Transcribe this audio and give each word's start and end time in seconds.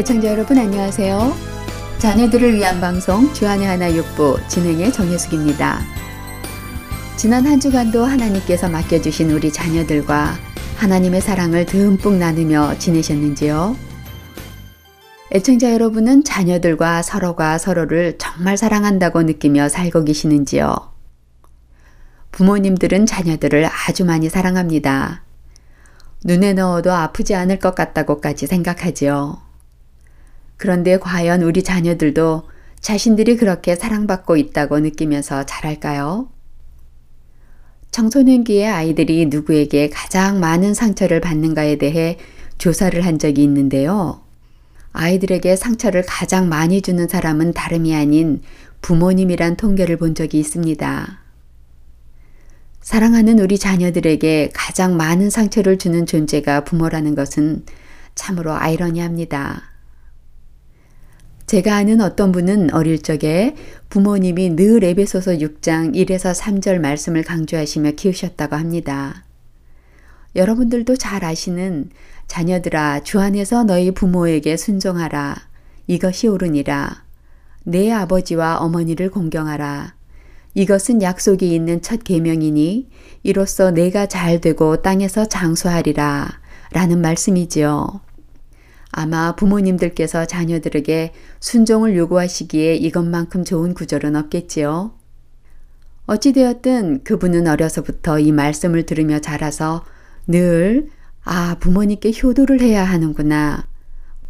애청자 0.00 0.28
여러분 0.28 0.56
안녕하세요. 0.56 1.30
자녀들을 1.98 2.54
위한 2.54 2.80
방송 2.80 3.30
주안의 3.34 3.66
하나 3.66 3.94
육부 3.94 4.38
진행의 4.48 4.94
정혜숙입니다. 4.94 5.80
지난 7.18 7.44
한 7.44 7.60
주간도 7.60 8.06
하나님께서 8.06 8.70
맡겨주신 8.70 9.30
우리 9.30 9.52
자녀들과 9.52 10.38
하나님의 10.76 11.20
사랑을 11.20 11.66
듬뿍 11.66 12.14
나누며 12.14 12.78
지내셨는지요? 12.78 13.76
애청자 15.32 15.70
여러분은 15.74 16.24
자녀들과 16.24 17.02
서로가 17.02 17.58
서로를 17.58 18.16
정말 18.16 18.56
사랑한다고 18.56 19.24
느끼며 19.24 19.68
살고 19.68 20.04
계시는지요? 20.04 20.76
부모님들은 22.32 23.04
자녀들을 23.04 23.66
아주 23.66 24.06
많이 24.06 24.30
사랑합니다. 24.30 25.24
눈에 26.24 26.54
넣어도 26.54 26.90
아프지 26.90 27.34
않을 27.34 27.58
것 27.58 27.74
같다고까지 27.74 28.46
생각하지요. 28.46 29.49
그런데 30.60 30.98
과연 30.98 31.40
우리 31.40 31.62
자녀들도 31.62 32.42
자신들이 32.80 33.38
그렇게 33.38 33.76
사랑받고 33.76 34.36
있다고 34.36 34.80
느끼면서 34.80 35.46
자랄까요? 35.46 36.28
청소년기의 37.90 38.68
아이들이 38.68 39.24
누구에게 39.24 39.88
가장 39.88 40.38
많은 40.38 40.74
상처를 40.74 41.22
받는가에 41.22 41.76
대해 41.76 42.18
조사를 42.58 43.00
한 43.06 43.18
적이 43.18 43.42
있는데요. 43.44 44.20
아이들에게 44.92 45.56
상처를 45.56 46.04
가장 46.06 46.50
많이 46.50 46.82
주는 46.82 47.08
사람은 47.08 47.54
다름이 47.54 47.94
아닌 47.94 48.42
부모님이란 48.82 49.56
통계를 49.56 49.96
본 49.96 50.14
적이 50.14 50.40
있습니다. 50.40 51.22
사랑하는 52.82 53.38
우리 53.38 53.56
자녀들에게 53.56 54.50
가장 54.52 54.98
많은 54.98 55.30
상처를 55.30 55.78
주는 55.78 56.04
존재가 56.04 56.64
부모라는 56.64 57.14
것은 57.14 57.64
참으로 58.14 58.52
아이러니합니다. 58.52 59.69
제가 61.50 61.74
아는 61.74 62.00
어떤 62.00 62.30
분은 62.30 62.72
어릴 62.74 63.02
적에 63.02 63.56
부모님이 63.88 64.50
늘 64.50 64.84
에베소서 64.84 65.32
6장 65.32 65.96
1에서 65.96 66.32
3절 66.32 66.78
말씀을 66.78 67.24
강조하시며 67.24 67.90
키우셨다고 67.96 68.54
합니다. 68.54 69.24
여러분들도 70.36 70.94
잘 70.94 71.24
아시는 71.24 71.90
자녀들아 72.28 73.02
주 73.02 73.18
안에서 73.18 73.64
너희 73.64 73.90
부모에게 73.90 74.56
순종하라 74.56 75.34
이것이 75.88 76.28
옳으니라 76.28 77.02
내 77.64 77.90
아버지와 77.90 78.58
어머니를 78.58 79.10
공경하라 79.10 79.96
이것은 80.54 81.02
약속이 81.02 81.52
있는 81.52 81.82
첫 81.82 82.04
계명이니 82.04 82.88
이로써 83.24 83.72
내가 83.72 84.06
잘 84.06 84.40
되고 84.40 84.82
땅에서 84.82 85.26
장수하리라 85.26 86.28
라는 86.70 87.00
말씀이지요. 87.00 88.02
아마 88.92 89.36
부모님들께서 89.36 90.26
자녀들에게 90.26 91.12
순종을 91.38 91.96
요구하시기에 91.96 92.76
이것만큼 92.76 93.44
좋은 93.44 93.74
구절은 93.74 94.16
없겠지요. 94.16 94.92
어찌되었든 96.06 97.04
그분은 97.04 97.46
어려서부터 97.46 98.18
이 98.18 98.32
말씀을 98.32 98.84
들으며 98.84 99.20
자라서 99.20 99.84
늘, 100.26 100.88
아, 101.22 101.56
부모님께 101.60 102.12
효도를 102.20 102.60
해야 102.60 102.84
하는구나. 102.84 103.66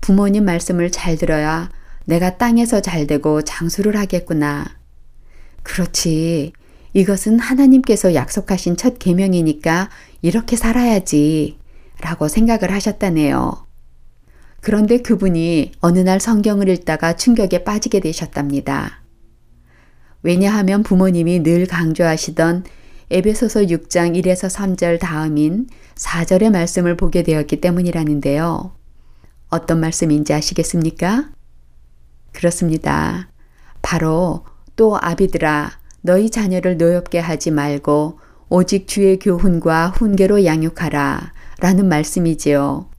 부모님 0.01 0.45
말씀을 0.45 0.91
잘 0.91 1.17
들어야 1.17 1.71
내가 2.05 2.37
땅에서 2.37 2.81
잘 2.81 3.07
되고 3.07 3.43
장수를 3.43 3.97
하겠구나. 3.97 4.67
그렇지. 5.63 6.53
이것은 6.93 7.39
하나님께서 7.39 8.15
약속하신 8.15 8.77
첫 8.77 8.99
계명이니까 8.99 9.89
이렇게 10.21 10.57
살아야지. 10.57 11.59
라고 12.01 12.29
생각을 12.29 12.73
하셨다네요. 12.73 13.70
그런데 14.61 14.99
그분이 14.99 15.73
어느 15.81 15.99
날 16.01 16.21
성경을 16.21 16.69
읽다가 16.69 17.17
충격에 17.17 17.65
빠지게 17.65 18.01
되셨답니다. 18.01 19.01
왜냐하면 20.23 20.83
부모님이 20.83 21.43
늘 21.43 21.67
강조하시던 21.67 22.65
에베소서 23.11 23.63
6장 23.63 24.21
1에서 24.21 24.49
3절 24.55 25.01
다음인 25.01 25.69
4절의 25.95 26.51
말씀을 26.51 26.97
보게 26.97 27.23
되었기 27.23 27.61
때문이라는데요. 27.61 28.73
어떤 29.49 29.81
말씀인지 29.81 30.33
아시겠습니까? 30.33 31.31
그렇습니다. 32.33 33.29
바로 33.83 34.45
또 34.77 34.97
아비들아 35.01 35.73
너희 36.03 36.31
자녀를 36.31 36.77
노엽게 36.77 37.19
하지 37.19 37.51
말고 37.51 38.21
오직 38.49 38.87
주의 38.87 39.19
교훈과 39.19 39.89
훈계로 39.89 40.45
양육하라 40.45 41.33
라는 41.61 41.89
말씀이지요. 41.89 42.90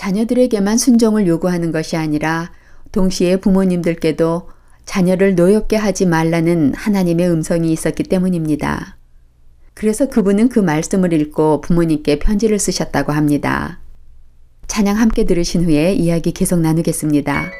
자녀들에게만 0.00 0.78
순종을 0.78 1.26
요구하는 1.26 1.72
것이 1.72 1.94
아니라 1.94 2.50
동시에 2.90 3.36
부모님들께도 3.36 4.48
자녀를 4.86 5.34
노엽게 5.34 5.76
하지 5.76 6.06
말라는 6.06 6.72
하나님의 6.74 7.30
음성이 7.30 7.70
있었기 7.70 8.04
때문입니다. 8.04 8.96
그래서 9.74 10.08
그분은 10.08 10.48
그 10.48 10.58
말씀을 10.58 11.12
읽고 11.12 11.60
부모님께 11.60 12.18
편지를 12.18 12.58
쓰셨다고 12.58 13.12
합니다. 13.12 13.80
찬양 14.68 14.96
함께 14.96 15.24
들으신 15.26 15.64
후에 15.64 15.92
이야기 15.92 16.32
계속 16.32 16.60
나누겠습니다. 16.60 17.50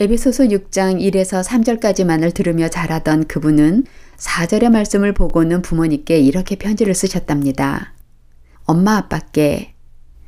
에베소서 0.00 0.44
6장 0.44 1.00
1에서 1.00 1.42
3절까지만을 1.42 2.32
들으며 2.32 2.68
자라던 2.68 3.26
그분은 3.26 3.82
4절의 4.16 4.70
말씀을 4.70 5.12
보고는 5.12 5.60
부모님께 5.60 6.20
이렇게 6.20 6.54
편지를 6.54 6.94
쓰셨답니다. 6.94 7.94
엄마 8.62 8.96
아빠께 8.96 9.74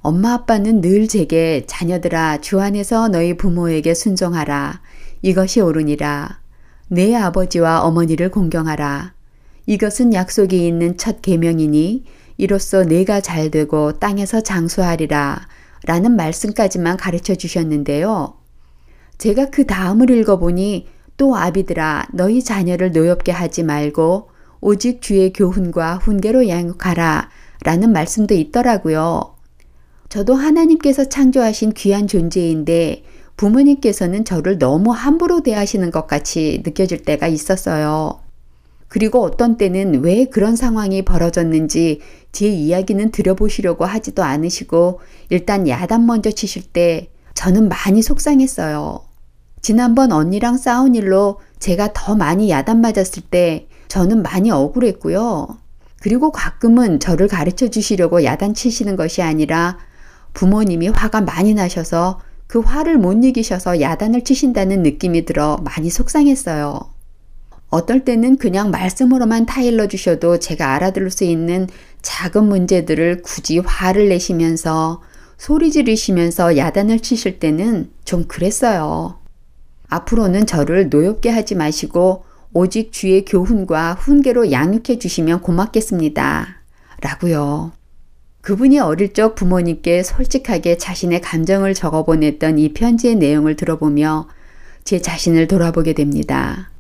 엄마 0.01 0.33
아빠는 0.33 0.81
늘 0.81 1.07
제게 1.07 1.67
자녀들아 1.69 2.41
주 2.41 2.61
안에서 2.61 3.07
너희 3.07 3.37
부모에게 3.37 3.95
순종하라. 3.95 4.81
이것이 5.23 5.61
옳으니라. 5.61 6.41
내 6.89 7.15
아버지와 7.15 7.83
어머니를 7.83 8.33
공경하라. 8.33 9.15
이것은 9.67 10.15
약속이 10.15 10.67
있는 10.67 10.97
첫 10.97 11.23
계명이니 11.23 12.03
이로써 12.39 12.83
내가 12.83 13.21
잘 13.21 13.53
되고 13.53 14.01
땅에서 14.01 14.41
장수하리라. 14.41 15.47
라는 15.85 16.17
말씀까지만 16.17 16.97
가르쳐 16.97 17.37
주셨는데요. 17.37 18.40
제가 19.21 19.51
그 19.51 19.67
다음을 19.67 20.09
읽어보니 20.09 20.87
또 21.19 21.37
아비들아 21.37 22.09
너희 22.15 22.43
자녀를 22.43 22.93
노엽게 22.93 23.33
하지 23.33 23.63
말고 23.63 24.31
오직 24.63 25.03
주의 25.03 25.31
교훈과 25.31 25.97
훈계로 25.97 26.49
양육하라 26.49 27.29
라는 27.63 27.93
말씀도 27.93 28.33
있더라고요. 28.33 29.35
저도 30.09 30.35
하나님께서 30.35 31.05
창조하신 31.05 31.75
귀한 31.75 32.07
존재인데 32.07 33.05
부모님께서는 33.37 34.25
저를 34.25 34.59
너무 34.59 34.91
함부로 34.91 35.43
대하시는 35.43 35.91
것 35.91 36.07
같이 36.07 36.63
느껴질 36.65 37.03
때가 37.03 37.29
있었어요. 37.29 38.21
그리고 38.89 39.23
어떤 39.23 39.59
때는 39.59 40.03
왜 40.03 40.25
그런 40.25 40.57
상황이 40.57 41.03
벌어졌는지 41.03 42.01
제 42.33 42.49
이야기는 42.49 43.11
들어보시려고 43.11 43.85
하지도 43.85 44.23
않으시고 44.23 45.01
일단 45.29 45.69
야단 45.69 46.07
먼저 46.07 46.31
치실 46.31 46.63
때 46.63 47.11
저는 47.35 47.69
많이 47.69 48.01
속상했어요. 48.01 49.10
지난번 49.61 50.13
언니랑 50.13 50.57
싸운 50.57 50.95
일로 50.95 51.41
제가 51.59 51.91
더 51.93 52.15
많이 52.15 52.51
야단 52.51 52.81
맞았을 52.81 53.23
때 53.31 53.69
저는 53.89 54.23
많이 54.23 54.51
억울했고요. 54.51 55.59
그리고 56.01 56.33
가끔은 56.33 56.99
저를 56.99 57.29
가르쳐 57.29 57.69
주시려고 57.69 58.25
야단 58.25 58.55
치시는 58.55 58.97
것이 58.97 59.23
아니라 59.23 59.79
부모님이 60.33 60.89
화가 60.89 61.21
많이 61.21 61.55
나셔서 61.55 62.21
그 62.47 62.61
화를 62.61 62.99
못 62.99 63.23
이기셔서 63.23 63.81
야단을 63.81 64.25
치신다는 64.25 64.83
느낌이 64.83 65.25
들어 65.25 65.59
많이 65.63 65.91
속상했어요. 65.91 66.81
어떨 67.69 68.05
때는 68.05 68.39
그냥 68.39 68.71
말씀으로만 68.73 69.47
타일러 69.47 69.87
주셔도 69.87 70.39
제가 70.41 70.75
알아들을 70.75 71.11
수 71.11 71.23
있는 71.23 71.69
작은 72.03 72.45
문제들을 72.45 73.23
굳이 73.23 73.59
화를 73.59 74.09
내시면서 74.09 75.03
소리 75.39 75.71
지르시면서 75.71 76.57
야단을 76.57 77.01
치실 77.01 77.39
때는 77.39 77.91
좀 78.05 78.25
그랬어요. 78.27 79.20
앞으로는 79.91 80.47
저를 80.47 80.89
노엽게 80.89 81.29
하지 81.29 81.55
마시고 81.55 82.25
오직 82.53 82.93
주의 82.93 83.25
교훈과 83.25 83.95
훈계로 83.95 84.51
양육해 84.51 84.99
주시면 84.99 85.43
고맙겠습니다. 85.43 86.63
라고요. 87.01 87.73
그분이 88.41 88.79
어릴 88.79 89.13
적 89.13 89.35
부모님께 89.35 90.03
솔직하게 90.03 90.79
자신의 90.79 91.21
감정을 91.21 91.75
적어 91.75 92.05
보냈던 92.05 92.59
이 92.59 92.73
편지의 92.73 93.17
내용을 93.17 93.57
들어보며 93.57 94.29
제 94.85 95.01
자신을 95.01 95.47
돌아보게 95.47 95.93
됩니다. 95.93 96.71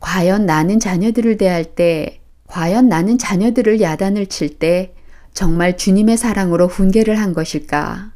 과연 0.00 0.46
나는 0.46 0.80
자녀들을 0.80 1.36
대할 1.36 1.64
때, 1.64 2.20
과연 2.48 2.88
나는 2.88 3.18
자녀들을 3.18 3.80
야단을 3.80 4.26
칠 4.26 4.58
때 4.58 4.94
정말 5.32 5.76
주님의 5.76 6.16
사랑으로 6.16 6.66
훈계를 6.68 7.18
한 7.18 7.32
것일까? 7.32 8.12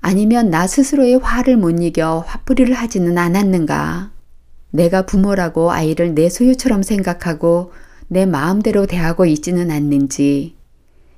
아니면 0.00 0.50
나 0.50 0.66
스스로의 0.66 1.18
화를 1.18 1.56
못 1.56 1.70
이겨 1.82 2.24
화풀이를 2.26 2.74
하지는 2.74 3.18
않았는가? 3.18 4.10
내가 4.70 5.02
부모라고 5.02 5.72
아이를 5.72 6.14
내 6.14 6.28
소유처럼 6.28 6.82
생각하고 6.82 7.72
내 8.08 8.26
마음대로 8.26 8.86
대하고 8.86 9.26
있지는 9.26 9.70
않는지, 9.70 10.56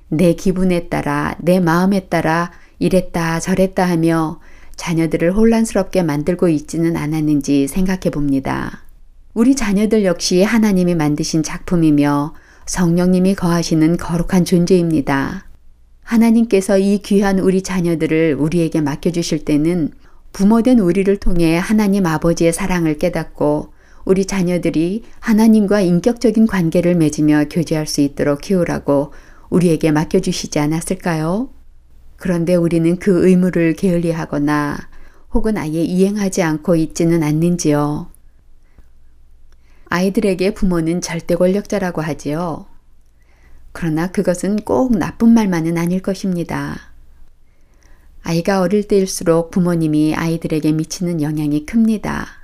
내 0.09 0.33
기분에 0.33 0.89
따라, 0.89 1.35
내 1.39 1.59
마음에 1.59 2.01
따라 2.01 2.51
이랬다 2.79 3.39
저랬다 3.39 3.87
하며 3.87 4.39
자녀들을 4.75 5.35
혼란스럽게 5.35 6.03
만들고 6.03 6.49
있지는 6.49 6.97
않았는지 6.97 7.67
생각해 7.67 8.09
봅니다. 8.11 8.83
우리 9.33 9.55
자녀들 9.55 10.03
역시 10.03 10.43
하나님이 10.43 10.95
만드신 10.95 11.41
작품이며 11.41 12.33
성령님이 12.65 13.35
거하시는 13.35 13.97
거룩한 13.97 14.45
존재입니다. 14.45 15.45
하나님께서 16.03 16.77
이 16.77 16.99
귀한 16.99 17.39
우리 17.39 17.61
자녀들을 17.61 18.35
우리에게 18.39 18.81
맡겨주실 18.81 19.45
때는 19.45 19.91
부모된 20.31 20.79
우리를 20.79 21.15
통해 21.17 21.57
하나님 21.57 22.05
아버지의 22.05 22.53
사랑을 22.53 22.97
깨닫고 22.97 23.73
우리 24.05 24.25
자녀들이 24.25 25.03
하나님과 25.19 25.81
인격적인 25.81 26.47
관계를 26.47 26.95
맺으며 26.95 27.45
교제할 27.49 27.87
수 27.87 28.01
있도록 28.01 28.41
키우라고 28.41 29.13
우리에게 29.49 29.91
맡겨주시지 29.91 30.59
않았을까요? 30.59 31.49
그런데 32.17 32.55
우리는 32.55 32.97
그 32.97 33.27
의무를 33.27 33.73
게을리하거나 33.73 34.77
혹은 35.33 35.57
아예 35.57 35.81
이행하지 35.83 36.41
않고 36.41 36.75
있지는 36.75 37.23
않는지요. 37.23 38.07
아이들에게 39.85 40.53
부모는 40.53 41.01
절대 41.01 41.35
권력자라고 41.35 42.01
하지요. 42.01 42.65
그러나 43.73 44.07
그것은 44.07 44.57
꼭 44.57 44.97
나쁜 44.97 45.33
말만은 45.33 45.77
아닐 45.77 46.01
것입니다. 46.01 46.93
아이가 48.21 48.61
어릴 48.61 48.87
때일수록 48.87 49.51
부모님이 49.51 50.15
아이들에게 50.15 50.71
미치는 50.71 51.21
영향이 51.21 51.65
큽니다. 51.65 52.43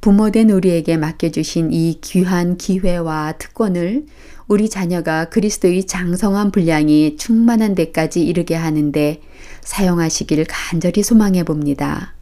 부모된 0.00 0.50
우리에게 0.50 0.96
맡겨주신 0.96 1.72
이 1.72 2.00
귀한 2.00 2.56
기회와 2.56 3.34
특권을 3.38 4.06
우리 4.48 4.68
자녀가 4.70 5.26
그리스도의 5.26 5.86
장성한 5.86 6.50
분량이 6.50 7.16
충만한 7.16 7.74
데까지 7.74 8.24
이르게 8.24 8.54
하는데 8.54 9.20
사용하시길 9.60 10.46
간절히 10.48 11.02
소망해 11.02 11.44
봅니다. 11.44 12.14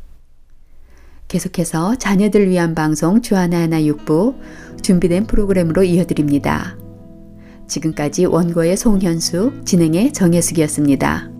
계속해서 1.28 1.97
자녀들 1.97 2.49
위한 2.49 2.75
방송 2.75 3.23
주하나하나 3.23 3.81
6부 3.81 4.37
준비된 4.83 5.26
프로그램으로 5.26 5.85
이어드립니다. 5.85 6.76
지금까지 7.66 8.26
원고의 8.26 8.76
송현수, 8.76 9.62
진행의 9.64 10.12
정혜숙이었습니다. 10.12 11.30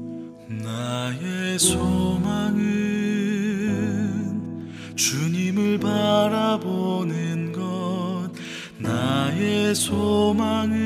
나의 0.49 1.59
소망은 1.59 2.66
주님을 4.95 5.78
바라보는 5.78 7.52
것, 7.52 8.30
나의 8.78 9.75
소망은 9.75 10.76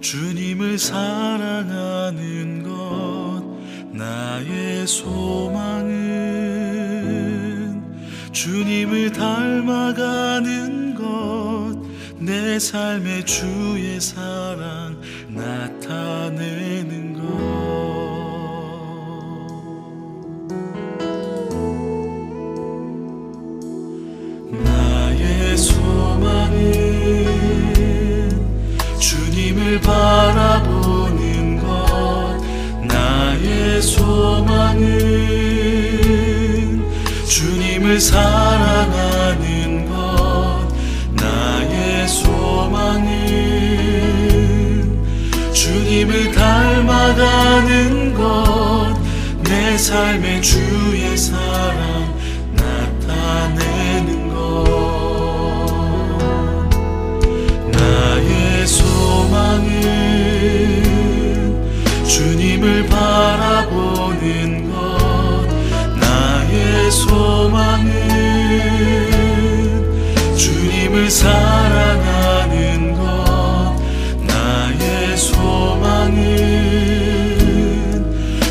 주님을 0.00 0.78
사랑하는 0.78 2.62
것, 2.62 3.42
나의 3.92 4.86
소망은 4.86 6.18
주님을 8.32 9.12
닮아가는 9.12 10.82
것, 10.84 10.87
내 12.20 12.58
삶의 12.58 13.24
주의 13.24 14.00
사랑 14.00 15.00
나타내는 15.28 17.14
것. 17.14 17.22
나의 24.50 25.56
소망은 25.56 26.58
주님을 28.98 29.80
바라보는 29.80 31.60
것, 31.60 32.40
나의 32.84 33.80
소망은 33.80 34.88
주님을 37.26 38.00
사랑하는 38.00 39.72
것 39.72 39.77
나의 41.58 42.06
소망은 42.06 43.08
주님을 45.52 46.30
닮아가는 46.32 48.14
것 48.14 48.98
내 49.48 49.76
삶의 49.78 50.42
주의 50.42 51.16
사랑 51.16 52.14
나타내는 52.52 54.28
것. 54.28 54.68
나의 57.72 58.66
소망은 58.66 59.68
주님을 62.04 62.86
바 62.86 63.17
사랑하는 71.10 72.94
것 72.94 73.76
나의 74.26 75.16
소망은 75.16 76.18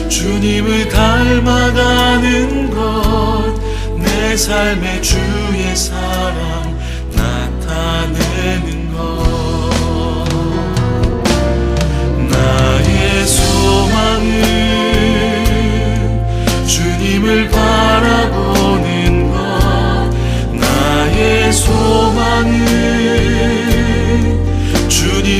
주님을 0.09 0.89
닮아가는 0.89 2.69
것 2.71 2.77
내 4.27 4.35
삶의 4.35 5.01
주의 5.01 5.75
사 5.75 6.06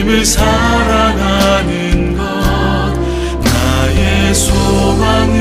주님을 0.08 0.24
사랑하는 0.26 2.16
것 2.16 2.24
나의 3.44 4.34
소망은 4.34 5.36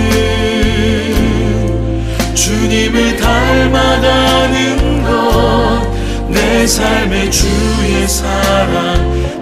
주님을 2.35 3.17
닮아가는 3.17 5.05
것 5.05 5.87
내 6.29 6.67
삶의 6.67 7.31
주의 7.31 8.09
사랑 8.09 9.36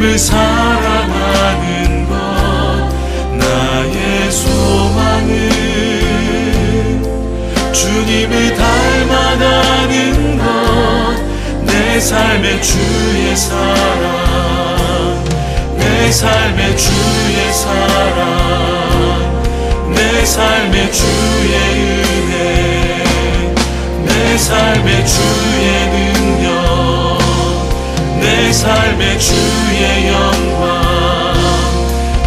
주님을 0.00 0.18
사랑하는 0.18 2.08
것 2.08 2.14
나의 3.36 4.32
소망은 4.32 5.28
주님을 7.70 8.54
닮아가는 8.54 10.38
것 10.38 10.44
내 11.66 12.00
삶의 12.00 12.62
주의 12.62 13.36
사랑 13.36 15.22
내 15.76 16.10
삶의 16.10 16.78
주의 16.78 17.52
사랑 17.52 18.22
내 19.92 20.24
삶의 20.24 20.90
주의 20.92 21.52
은혜 22.24 23.04
내 24.06 24.38
삶의 24.38 25.06
주의 25.06 25.90
능력 25.90 25.99
내 28.50 28.52
삶의 28.52 29.20
주의 29.20 30.08
영광 30.08 31.34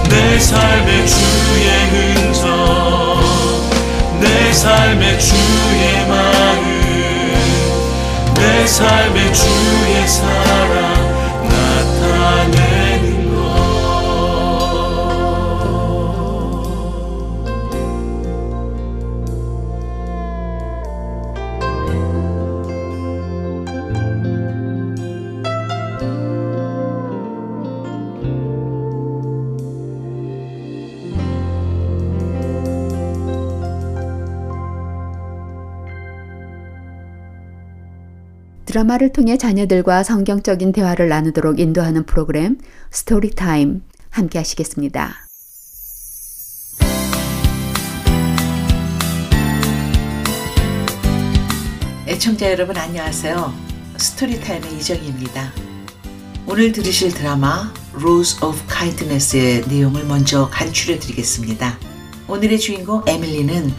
내 0.08 0.40
삶의 0.40 1.06
주의 1.06 1.68
흔적 1.90 2.40
내 4.22 4.54
삶의 4.54 5.20
주의 5.20 6.08
마음 6.08 6.64
내 8.36 8.66
삶의 8.66 9.34
주의 9.34 10.08
사랑 10.08 10.93
드라마를 38.74 39.14
통해 39.14 39.38
자녀들과 39.38 40.02
성경적인 40.02 40.72
대화를 40.72 41.08
나누도록 41.08 41.60
인도하는 41.60 42.08
프로그램 42.08 42.58
스토리 42.90 43.30
타임 43.30 43.84
함께 44.10 44.40
하시겠습니다. 44.40 45.14
애청자 52.08 52.52
여러분 52.52 52.76
안녕하세요. 52.76 53.54
스토리 53.98 54.40
타임의 54.40 54.78
이정희입니다. 54.78 55.52
오늘 56.48 56.72
들으실 56.72 57.14
드라마 57.14 57.72
Rose 57.94 58.40
of 58.44 58.58
Kindness의 58.68 59.68
내용을 59.68 60.06
먼저 60.06 60.50
간추려 60.50 61.00
드리겠습니다. 61.00 61.78
오늘의 62.28 62.58
주인공 62.58 63.04
에밀리는 63.06 63.72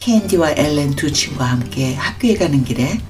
캔디와 0.00 0.50
엘렌 0.50 0.90
두 0.96 1.10
친구와 1.10 1.46
함께 1.46 1.94
학교에 1.94 2.34
가는 2.34 2.62
길에 2.62 3.00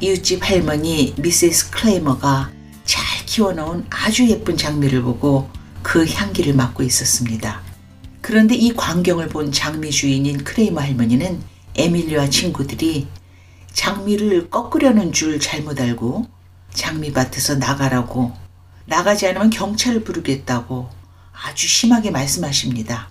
이웃집 0.00 0.48
할머니 0.48 1.12
미세스 1.18 1.70
클레이머가 1.70 2.52
잘 2.84 3.26
키워놓은 3.26 3.86
아주 3.90 4.28
예쁜 4.28 4.56
장미를 4.56 5.02
보고 5.02 5.50
그 5.82 6.06
향기를 6.06 6.54
맡고 6.54 6.84
있었습니다. 6.84 7.60
그런데 8.20 8.54
이 8.54 8.74
광경을 8.74 9.28
본 9.28 9.50
장미 9.50 9.90
주인인 9.90 10.44
크레이머 10.44 10.80
할머니는 10.80 11.40
에밀리와 11.74 12.30
친구들이 12.30 13.08
장미를 13.72 14.50
꺾으려는 14.50 15.12
줄 15.12 15.40
잘못 15.40 15.80
알고 15.80 16.26
장미밭에서 16.74 17.56
나가라고 17.56 18.32
나가지 18.86 19.26
않으면 19.26 19.50
경찰을 19.50 20.04
부르겠다고 20.04 20.88
아주 21.32 21.66
심하게 21.66 22.10
말씀하십니다. 22.10 23.08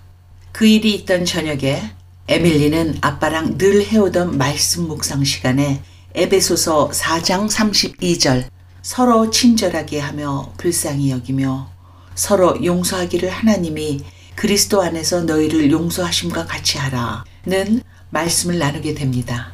그 0.52 0.66
일이 0.66 0.94
있던 0.94 1.24
저녁에 1.24 1.82
에밀리는 2.28 2.98
아빠랑 3.00 3.58
늘 3.58 3.84
해오던 3.84 4.38
말씀 4.38 4.88
묵상 4.88 5.24
시간에 5.24 5.82
에베소서 6.18 6.90
4장 6.92 7.48
32절 7.48 8.48
서로 8.82 9.30
친절하게 9.30 10.00
하며 10.00 10.52
불쌍히 10.56 11.12
여기며 11.12 11.70
서로 12.16 12.58
용서하기를 12.64 13.30
하나님이 13.30 14.00
그리스도 14.34 14.82
안에서 14.82 15.22
너희를 15.22 15.70
용서하심과 15.70 16.46
같이 16.46 16.76
하라는 16.76 17.82
말씀을 18.10 18.58
나누게 18.58 18.94
됩니다. 18.94 19.52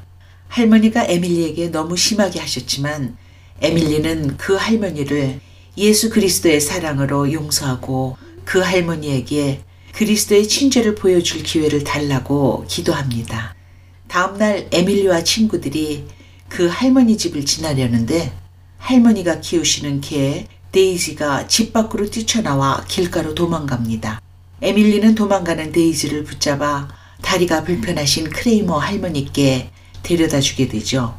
할머니가 0.49 1.04
에밀리에게 1.04 1.68
너무 1.68 1.99
심하게 1.99 2.40
하셨지만 2.40 3.18
에밀리는 3.61 4.38
그 4.38 4.54
할머니를 4.54 5.40
예수 5.76 6.09
그리스도의 6.09 6.62
사랑으로 6.62 7.30
용서하고 7.30 8.16
그 8.47 8.61
할머니에게 8.61 9.61
그리스도의 9.92 10.49
친절을 10.49 10.94
보여줄 10.94 11.42
기회를 11.42 11.85
달라고 11.85 12.64
기도합니다. 12.68 13.54
다음날 14.09 14.68
에밀리와 14.73 15.25
친구들이 15.25 16.06
그 16.54 16.68
할머니 16.68 17.18
집을 17.18 17.44
지나려는데 17.44 18.32
할머니가 18.78 19.40
키우시는 19.40 20.00
개 20.00 20.46
데이지가 20.70 21.49
집 21.49 21.73
밖으로 21.73 22.08
뛰쳐나와 22.08 22.84
길가로 22.87 23.34
도망갑니다. 23.34 24.20
에밀리는 24.62 25.16
도망가는 25.16 25.73
데이지를 25.73 26.23
붙잡아 26.23 26.87
다리가 27.23 27.64
불편하신 27.64 28.30
크레이머 28.30 28.78
할머니께 28.78 29.70
데려다 30.04 30.40
주게 30.40 30.68
되죠. 30.68 31.18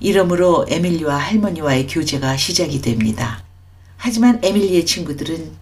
이러므로 0.00 0.66
에밀리와 0.68 1.16
할머니와의 1.16 1.86
교제가 1.86 2.36
시작이 2.36 2.82
됩니다. 2.82 3.42
하지만 3.96 4.38
에밀리의 4.42 4.84
친구들은 4.84 5.52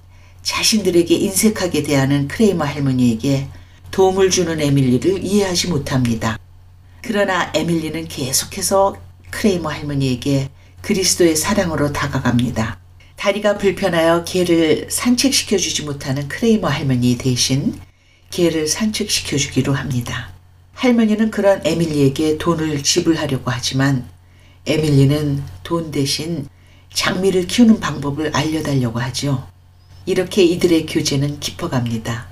자신들에게 0.43 1.15
인색하게 1.15 1.85
대하는 1.85 2.27
크레이머 2.27 2.65
할머니에게 2.65 3.47
도움을 3.93 4.31
주는 4.31 4.61
에밀리를 4.61 5.23
이해하지 5.23 5.69
못합니다. 5.69 6.41
그러나 7.03 7.53
에밀리는 7.55 8.09
계속해서 8.09 8.97
크레이머 9.33 9.69
할머니에게 9.69 10.51
그리스도의 10.83 11.35
사랑으로 11.35 11.93
다가갑니다. 11.93 12.79
다리가 13.17 13.59
불편하여 13.59 14.25
개를 14.25 14.89
산책시켜 14.91 15.57
주지 15.57 15.83
못하는 15.83 16.29
크레이머 16.29 16.69
할머니 16.69 17.19
대신 17.19 17.79
개를 18.31 18.69
산책시켜 18.69 19.37
주기로 19.37 19.75
합니다. 19.75 20.33
할머니는 20.75 21.31
그런 21.31 21.61
에밀리에게 21.65 22.39
돈을 22.39 22.83
지불하려고 22.83 23.51
하지만 23.51 24.09
에밀리는 24.67 25.43
돈 25.63 25.91
대신 25.91 26.49
장미를 26.93 27.47
키우는 27.47 27.81
방법을 27.81 28.35
알려달라고 28.35 29.01
하죠. 29.01 29.47
이렇게 30.07 30.43
이들의 30.43 30.87
교제는 30.87 31.41
깊어갑니다. 31.41 32.29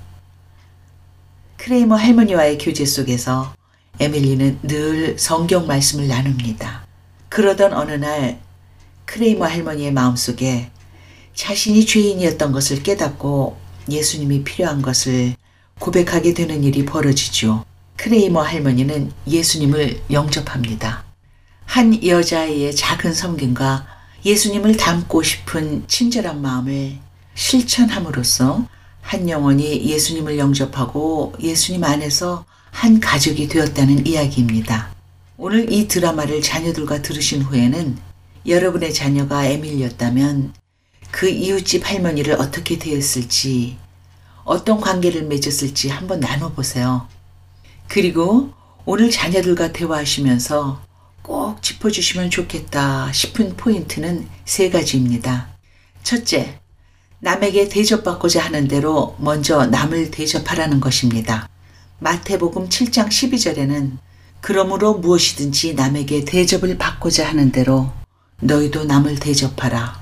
크레이머 1.57 1.95
할머니와의 1.95 2.57
교제 2.57 2.85
속에서 2.85 3.53
에밀리는 3.99 4.59
늘 4.63 5.17
성경 5.17 5.67
말씀을 5.67 6.07
나눕니다. 6.07 6.80
그러던 7.31 7.71
어느 7.71 7.93
날 7.93 8.41
크레이머 9.05 9.45
할머니의 9.45 9.93
마음속에 9.93 10.69
자신이 11.33 11.85
죄인이었던 11.85 12.51
것을 12.51 12.83
깨닫고 12.83 13.57
예수님이 13.89 14.43
필요한 14.43 14.81
것을 14.81 15.35
고백하게 15.79 16.33
되는 16.33 16.61
일이 16.65 16.83
벌어지죠. 16.83 17.63
크레이머 17.95 18.41
할머니는 18.41 19.13
예수님을 19.29 20.01
영접합니다. 20.11 21.05
한 21.63 22.05
여자아이의 22.05 22.75
작은 22.75 23.13
섬김과 23.13 23.87
예수님을 24.25 24.75
닮고 24.75 25.23
싶은 25.23 25.85
친절한 25.87 26.41
마음을 26.41 26.97
실천함으로써 27.35 28.67
한 28.99 29.29
영혼이 29.29 29.85
예수님을 29.85 30.37
영접하고 30.37 31.33
예수님 31.39 31.81
안에서 31.85 32.43
한 32.71 32.99
가족이 32.99 33.47
되었다는 33.47 34.05
이야기입니다. 34.05 35.00
오늘 35.43 35.73
이 35.73 35.87
드라마를 35.87 36.39
자녀들과 36.43 37.01
들으신 37.01 37.41
후에는 37.41 37.97
여러분의 38.45 38.93
자녀가 38.93 39.43
에밀리였다면 39.43 40.53
그 41.09 41.27
이웃집 41.29 41.89
할머니를 41.89 42.35
어떻게 42.35 42.77
대했을지, 42.77 43.75
어떤 44.43 44.79
관계를 44.79 45.23
맺었을지 45.23 45.89
한번 45.89 46.19
나눠보세요. 46.19 47.07
그리고 47.87 48.51
오늘 48.85 49.09
자녀들과 49.09 49.71
대화하시면서 49.73 50.79
꼭 51.23 51.63
짚어주시면 51.63 52.29
좋겠다 52.29 53.11
싶은 53.11 53.57
포인트는 53.57 54.27
세 54.45 54.69
가지입니다. 54.69 55.47
첫째, 56.03 56.59
남에게 57.17 57.67
대접받고자 57.67 58.45
하는 58.45 58.67
대로 58.67 59.15
먼저 59.17 59.65
남을 59.65 60.11
대접하라는 60.11 60.79
것입니다. 60.79 61.49
마태복음 61.97 62.69
7장 62.69 63.07
12절에는 63.07 63.97
그러므로 64.41 64.95
무엇이든지 64.95 65.75
남에게 65.75 66.25
대접을 66.25 66.77
받고자 66.77 67.27
하는 67.27 67.51
대로 67.51 67.91
너희도 68.41 68.85
남을 68.85 69.19
대접하라. 69.19 70.01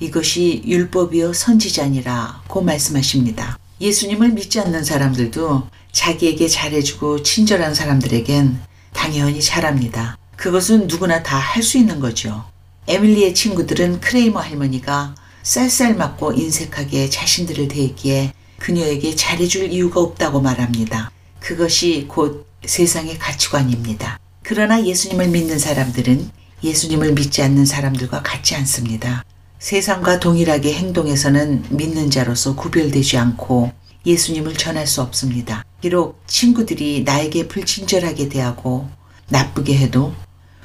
이것이 0.00 0.62
율법이요 0.66 1.32
선지자니라 1.32 2.42
고 2.48 2.62
말씀하십니다. 2.62 3.58
예수님을 3.80 4.32
믿지 4.32 4.60
않는 4.60 4.84
사람들도 4.84 5.68
자기에게 5.92 6.48
잘해주고 6.48 7.22
친절한 7.22 7.74
사람들에겐 7.74 8.60
당연히 8.92 9.40
잘합니다. 9.40 10.18
그것은 10.36 10.86
누구나 10.88 11.22
다 11.22 11.38
할 11.38 11.62
수 11.62 11.78
있는 11.78 12.00
거죠. 12.00 12.44
에밀리의 12.88 13.34
친구들은 13.34 14.00
크레이머 14.00 14.40
할머니가 14.40 15.14
쌀쌀 15.42 15.94
맞고 15.96 16.32
인색하게 16.32 17.08
자신들을 17.08 17.68
대했기에 17.68 18.32
그녀에게 18.58 19.14
잘해줄 19.14 19.72
이유가 19.72 20.00
없다고 20.00 20.40
말합니다. 20.40 21.10
그것이 21.40 22.06
곧 22.08 22.45
세상의 22.64 23.18
가치관입니다. 23.18 24.18
그러나 24.42 24.84
예수님을 24.84 25.28
믿는 25.28 25.58
사람들은 25.58 26.30
예수님을 26.62 27.12
믿지 27.12 27.42
않는 27.42 27.66
사람들과 27.66 28.22
같지 28.22 28.54
않습니다. 28.56 29.24
세상과 29.58 30.20
동일하게 30.20 30.74
행동해서는 30.74 31.64
믿는 31.70 32.10
자로서 32.10 32.54
구별되지 32.54 33.18
않고 33.18 33.72
예수님을 34.04 34.54
전할 34.54 34.86
수 34.86 35.02
없습니다. 35.02 35.64
비록 35.80 36.22
친구들이 36.26 37.02
나에게 37.04 37.48
불친절하게 37.48 38.28
대하고 38.28 38.88
나쁘게 39.28 39.76
해도 39.76 40.14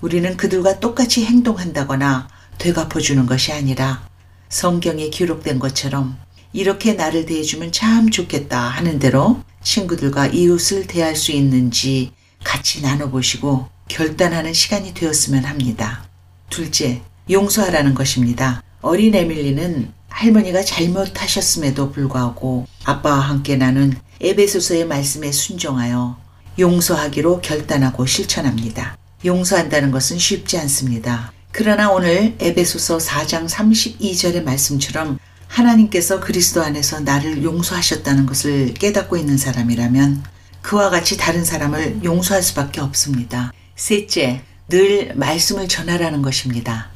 우리는 0.02 0.38
그들과 0.38 0.80
똑같이 0.80 1.26
행동한다거나 1.26 2.28
되갚아주는 2.58 3.26
것이 3.26 3.52
아니라 3.52 4.08
성경에 4.50 5.10
기록된 5.10 5.60
것처럼 5.60 6.18
이렇게 6.54 6.94
나를 6.94 7.26
대해주면 7.26 7.72
참 7.72 8.10
좋겠다 8.10 8.60
하는 8.60 9.00
대로 9.00 9.42
친구들과 9.64 10.28
이웃을 10.28 10.88
대할 10.88 11.16
수 11.16 11.32
있는지 11.32 12.12
같이 12.44 12.82
나눠보시고 12.82 13.68
결단하는 13.88 14.54
시간이 14.54 14.94
되었으면 14.94 15.46
합니다. 15.46 16.06
둘째, 16.50 17.02
용서하라는 17.30 17.94
것입니다. 17.94 18.64
어린 18.82 19.14
에밀리는 19.16 19.92
할머니가 20.10 20.64
잘못하셨음에도 20.64 21.92
불구하고 21.92 22.68
아빠와 22.84 23.20
함께 23.20 23.56
나눈 23.56 23.98
에베소서의 24.20 24.86
말씀에 24.86 25.32
순종하여 25.32 26.20
용서하기로 26.60 27.42
결단하고 27.42 28.06
실천합니다. 28.06 28.98
용서한다는 29.24 29.92
것은 29.92 30.20
쉽지 30.20 30.58
않습니다. 30.60 31.32
그러나 31.52 31.92
오늘 31.92 32.36
에베소서 32.40 32.98
4장 32.98 33.48
32절의 33.48 34.44
말씀처럼 34.44 35.20
하나님께서 35.52 36.22
그리스도 36.22 36.64
안에서 36.64 37.02
나를 37.02 37.44
용서하셨다는 37.44 38.26
것을 38.26 38.74
깨닫고 38.74 39.18
있는 39.18 39.38
사람이라면 39.38 40.24
그와 40.62 40.90
같이 40.90 41.18
다른 41.18 41.44
사람을 41.44 42.04
용서할 42.04 42.42
수밖에 42.42 42.80
없습니다. 42.80 43.52
셋째, 43.76 44.42
늘 44.70 45.14
말씀을 45.16 45.68
전하라는 45.68 46.22
것입니다. 46.22 46.90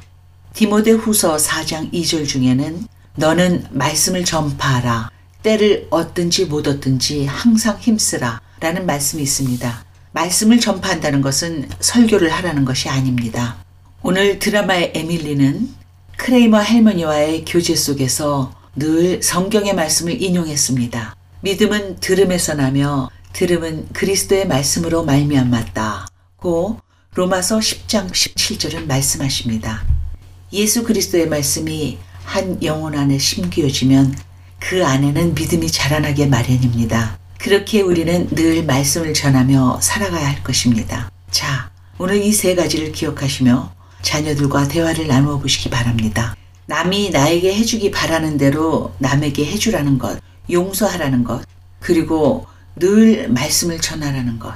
디모데 0.54 0.92
후서 0.92 1.36
4장 1.36 1.92
2절 1.92 2.26
중에는 2.26 2.86
너는 3.16 3.66
말씀을 3.70 4.24
전파하라. 4.24 5.10
때를 5.42 5.86
얻든지 5.90 6.46
못 6.46 6.66
얻든지 6.66 7.26
항상 7.26 7.78
힘쓰라. 7.78 8.40
라는 8.60 8.86
말씀이 8.86 9.22
있습니다. 9.22 9.84
말씀을 10.12 10.60
전파한다는 10.60 11.20
것은 11.20 11.68
설교를 11.80 12.30
하라는 12.30 12.64
것이 12.64 12.88
아닙니다. 12.88 13.56
오늘 14.02 14.38
드라마의 14.38 14.92
에밀리는 14.94 15.68
크레이머 16.16 16.58
할머니와의 16.58 17.44
교제 17.46 17.74
속에서 17.74 18.54
늘 18.74 19.22
성경의 19.22 19.74
말씀을 19.74 20.20
인용했습니다. 20.20 21.14
믿음은 21.42 21.96
들음에서 22.00 22.54
나며 22.54 23.10
들음은 23.32 23.88
그리스도의 23.92 24.46
말씀으로 24.48 25.04
말미암았다. 25.04 26.06
고 26.36 26.80
로마서 27.14 27.58
10장 27.58 28.10
17절은 28.10 28.86
말씀하십니다. 28.86 29.84
예수 30.52 30.84
그리스도의 30.84 31.28
말씀이 31.28 31.98
한 32.24 32.62
영혼 32.62 32.96
안에 32.96 33.18
심기어지면 33.18 34.16
그 34.58 34.84
안에는 34.84 35.34
믿음이 35.34 35.70
자라나게 35.70 36.26
마련입니다. 36.26 37.18
그렇게 37.38 37.82
우리는 37.82 38.28
늘 38.30 38.64
말씀을 38.64 39.14
전하며 39.14 39.80
살아가야 39.82 40.26
할 40.26 40.42
것입니다. 40.42 41.10
자, 41.30 41.70
오늘 41.98 42.22
이 42.22 42.32
세 42.32 42.54
가지를 42.54 42.92
기억하시며 42.92 43.75
자녀들과 44.06 44.68
대화를 44.68 45.08
나누어 45.08 45.40
보시기 45.40 45.68
바랍니다. 45.68 46.36
남이 46.66 47.10
나에게 47.10 47.52
해주기 47.56 47.90
바라는 47.90 48.38
대로 48.38 48.94
남에게 48.98 49.44
해주라는 49.44 49.98
것, 49.98 50.20
용서하라는 50.48 51.24
것, 51.24 51.44
그리고 51.80 52.46
늘 52.76 53.28
말씀을 53.28 53.80
전하라는 53.80 54.38
것. 54.38 54.54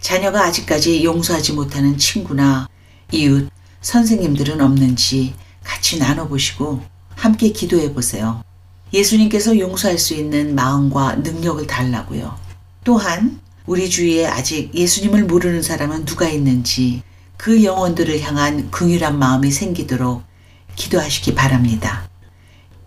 자녀가 0.00 0.44
아직까지 0.44 1.02
용서하지 1.02 1.52
못하는 1.52 1.98
친구나 1.98 2.68
이웃, 3.10 3.50
선생님들은 3.80 4.60
없는지 4.60 5.34
같이 5.64 5.98
나눠보시고 5.98 6.80
함께 7.16 7.50
기도해 7.50 7.92
보세요. 7.94 8.44
예수님께서 8.92 9.58
용서할 9.58 9.98
수 9.98 10.14
있는 10.14 10.54
마음과 10.54 11.16
능력을 11.16 11.66
달라고요. 11.66 12.38
또한 12.84 13.40
우리 13.66 13.90
주위에 13.90 14.26
아직 14.26 14.72
예수님을 14.72 15.24
모르는 15.24 15.62
사람은 15.62 16.04
누가 16.04 16.28
있는지 16.28 17.02
그 17.36 17.64
영혼들을 17.64 18.20
향한 18.20 18.70
긍휼한 18.70 19.18
마음이 19.18 19.50
생기도록 19.50 20.22
기도하시기 20.76 21.34
바랍니다. 21.34 22.08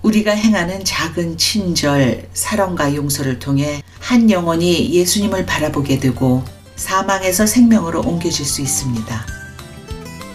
우리가 0.02 0.32
행하는 0.32 0.86
작은 0.86 1.38
친절, 1.38 2.30
사랑과 2.34 2.94
용서를 2.94 3.40
통해 3.40 3.82
한 4.00 4.30
영혼이 4.30 4.94
예수님을 4.94 5.46
바라보게 5.46 6.00
되고 6.00 6.44
사망에서 6.76 7.46
생명으로 7.46 8.02
옮겨질 8.02 8.46
수 8.46 8.62
있습니다. 8.62 9.26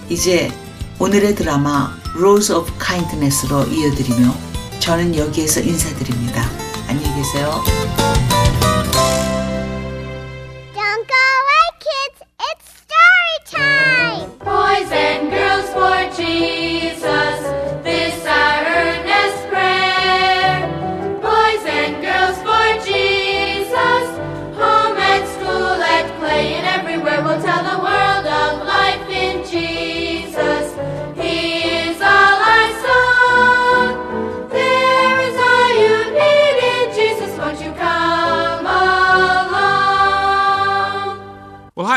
이제 0.08 0.50
오늘의 0.98 1.36
드라마 1.36 1.96
Rose 2.16 2.54
of 2.54 2.72
Kindness로 2.78 3.66
이어드리며 3.66 4.34
저는 4.80 5.16
여기에서 5.16 5.60
인사드립니다. 5.60 6.42
안녕히 6.88 7.14
계세요. 7.14 7.62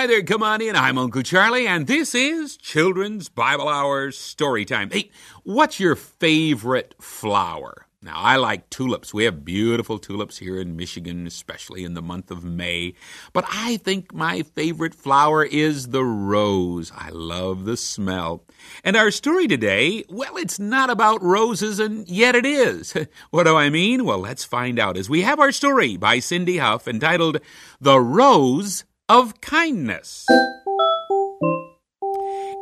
Hi 0.04 0.08
there. 0.08 0.22
Come 0.22 0.44
on 0.44 0.62
in. 0.62 0.76
I'm 0.76 0.98
Uncle 0.98 1.22
Charlie, 1.22 1.66
and 1.66 1.88
this 1.88 2.14
is 2.14 2.58
Children's 2.58 3.30
Bible 3.30 3.70
Hour 3.70 4.12
Story 4.12 4.66
Time. 4.66 4.90
Hey, 4.92 5.12
what's 5.44 5.80
your 5.80 5.96
favorite 5.96 6.94
flower? 7.00 7.88
Now, 8.02 8.16
I 8.18 8.36
like 8.36 8.70
tulips. 8.70 9.14
We 9.14 9.24
have 9.24 9.46
beautiful 9.46 9.98
tulips 9.98 10.40
here 10.40 10.60
in 10.60 10.76
Michigan, 10.76 11.26
especially 11.26 11.86
in 11.86 11.94
the 11.94 12.02
month 12.02 12.32
of 12.32 12.44
May. 12.44 12.96
But 13.32 13.46
I 13.50 13.78
think 13.78 14.14
my 14.14 14.42
favorite 14.42 14.94
flower 14.94 15.46
is 15.46 15.88
the 15.88 16.04
rose. 16.04 16.92
I 16.94 17.08
love 17.12 17.64
the 17.64 17.78
smell. 17.78 18.44
And 18.84 18.98
our 18.98 19.10
story 19.10 19.48
today, 19.48 20.04
well, 20.10 20.36
it's 20.36 20.60
not 20.60 20.90
about 20.90 21.24
roses, 21.24 21.80
and 21.80 22.06
yet 22.10 22.36
it 22.36 22.46
is. 22.46 22.94
What 23.30 23.46
do 23.46 23.56
I 23.56 23.70
mean? 23.70 24.04
Well, 24.04 24.20
let's 24.20 24.44
find 24.44 24.80
out 24.80 24.98
as 24.98 25.10
we 25.10 25.22
have 25.22 25.40
our 25.40 25.54
story 25.54 25.96
by 25.96 26.20
Cindy 26.20 26.58
Huff 26.58 26.90
entitled 26.90 27.40
The 27.80 28.02
Rose 28.02 28.84
of 29.10 29.42
Kindness. 29.42 30.26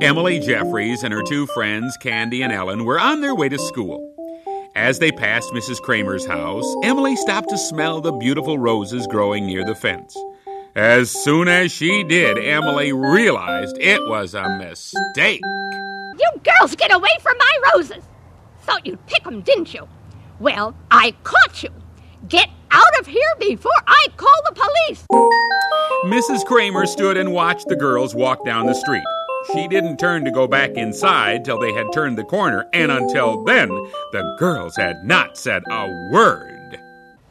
Emily 0.02 0.40
Jeffries 0.40 1.04
and 1.04 1.14
her 1.14 1.22
two 1.22 1.46
friends, 1.48 1.96
Candy 1.98 2.42
and 2.42 2.52
Ellen, 2.52 2.84
were 2.84 3.00
on 3.00 3.22
their 3.22 3.36
way 3.36 3.48
to 3.48 3.60
school. 3.60 4.08
As 4.76 4.98
they 4.98 5.12
passed 5.12 5.52
Mrs. 5.54 5.80
Kramer's 5.82 6.26
house, 6.26 6.66
Emily 6.84 7.16
stopped 7.16 7.50
to 7.50 7.58
smell 7.58 8.02
the 8.02 8.14
beautiful 8.14 8.58
roses 8.58 9.06
growing 9.06 9.46
near 9.46 9.64
the 9.64 9.76
fence. 9.76 10.18
As 10.76 11.12
soon 11.12 11.48
as 11.48 11.72
she 11.72 12.04
did, 12.04 12.40
Emily 12.40 12.92
realized 12.92 13.78
it 13.80 14.02
was 14.08 14.34
a 14.34 14.58
mistake. 14.58 15.42
You 15.44 16.32
girls 16.44 16.76
get 16.76 16.92
away 16.92 17.12
from 17.20 17.38
my 17.38 17.72
roses! 17.76 18.04
Thought 18.62 18.86
you'd 18.86 19.06
pick 19.06 19.28
'em, 19.28 19.42
didn't 19.42 19.74
you? 19.74 19.88
Well, 20.40 20.74
I 20.90 21.14
caught 21.24 21.62
you. 21.62 21.70
Get 22.28 22.50
out 22.72 23.00
of 23.00 23.06
here 23.06 23.36
before 23.40 23.72
I 23.86 24.08
call 24.18 24.42
the 24.46 24.54
police! 24.54 25.06
Mrs. 26.12 26.44
Kramer 26.46 26.86
stood 26.86 27.16
and 27.16 27.32
watched 27.32 27.70
the 27.70 27.76
girls 27.78 28.14
walk 28.14 28.44
down 28.44 28.66
the 28.66 28.74
street. 28.74 29.06
She 29.54 29.70
didn't 29.70 29.96
turn 29.96 30.26
to 30.26 30.32
go 30.32 30.46
back 30.46 30.72
inside 30.72 31.46
till 31.46 31.58
they 31.58 31.72
had 31.72 31.94
turned 31.94 32.18
the 32.18 32.26
corner, 32.26 32.68
and 32.74 32.92
until 32.92 33.42
then, 33.46 33.70
the 34.12 34.36
girls 34.38 34.76
had 34.76 35.06
not 35.06 35.38
said 35.38 35.64
a 35.72 36.10
word. 36.12 36.82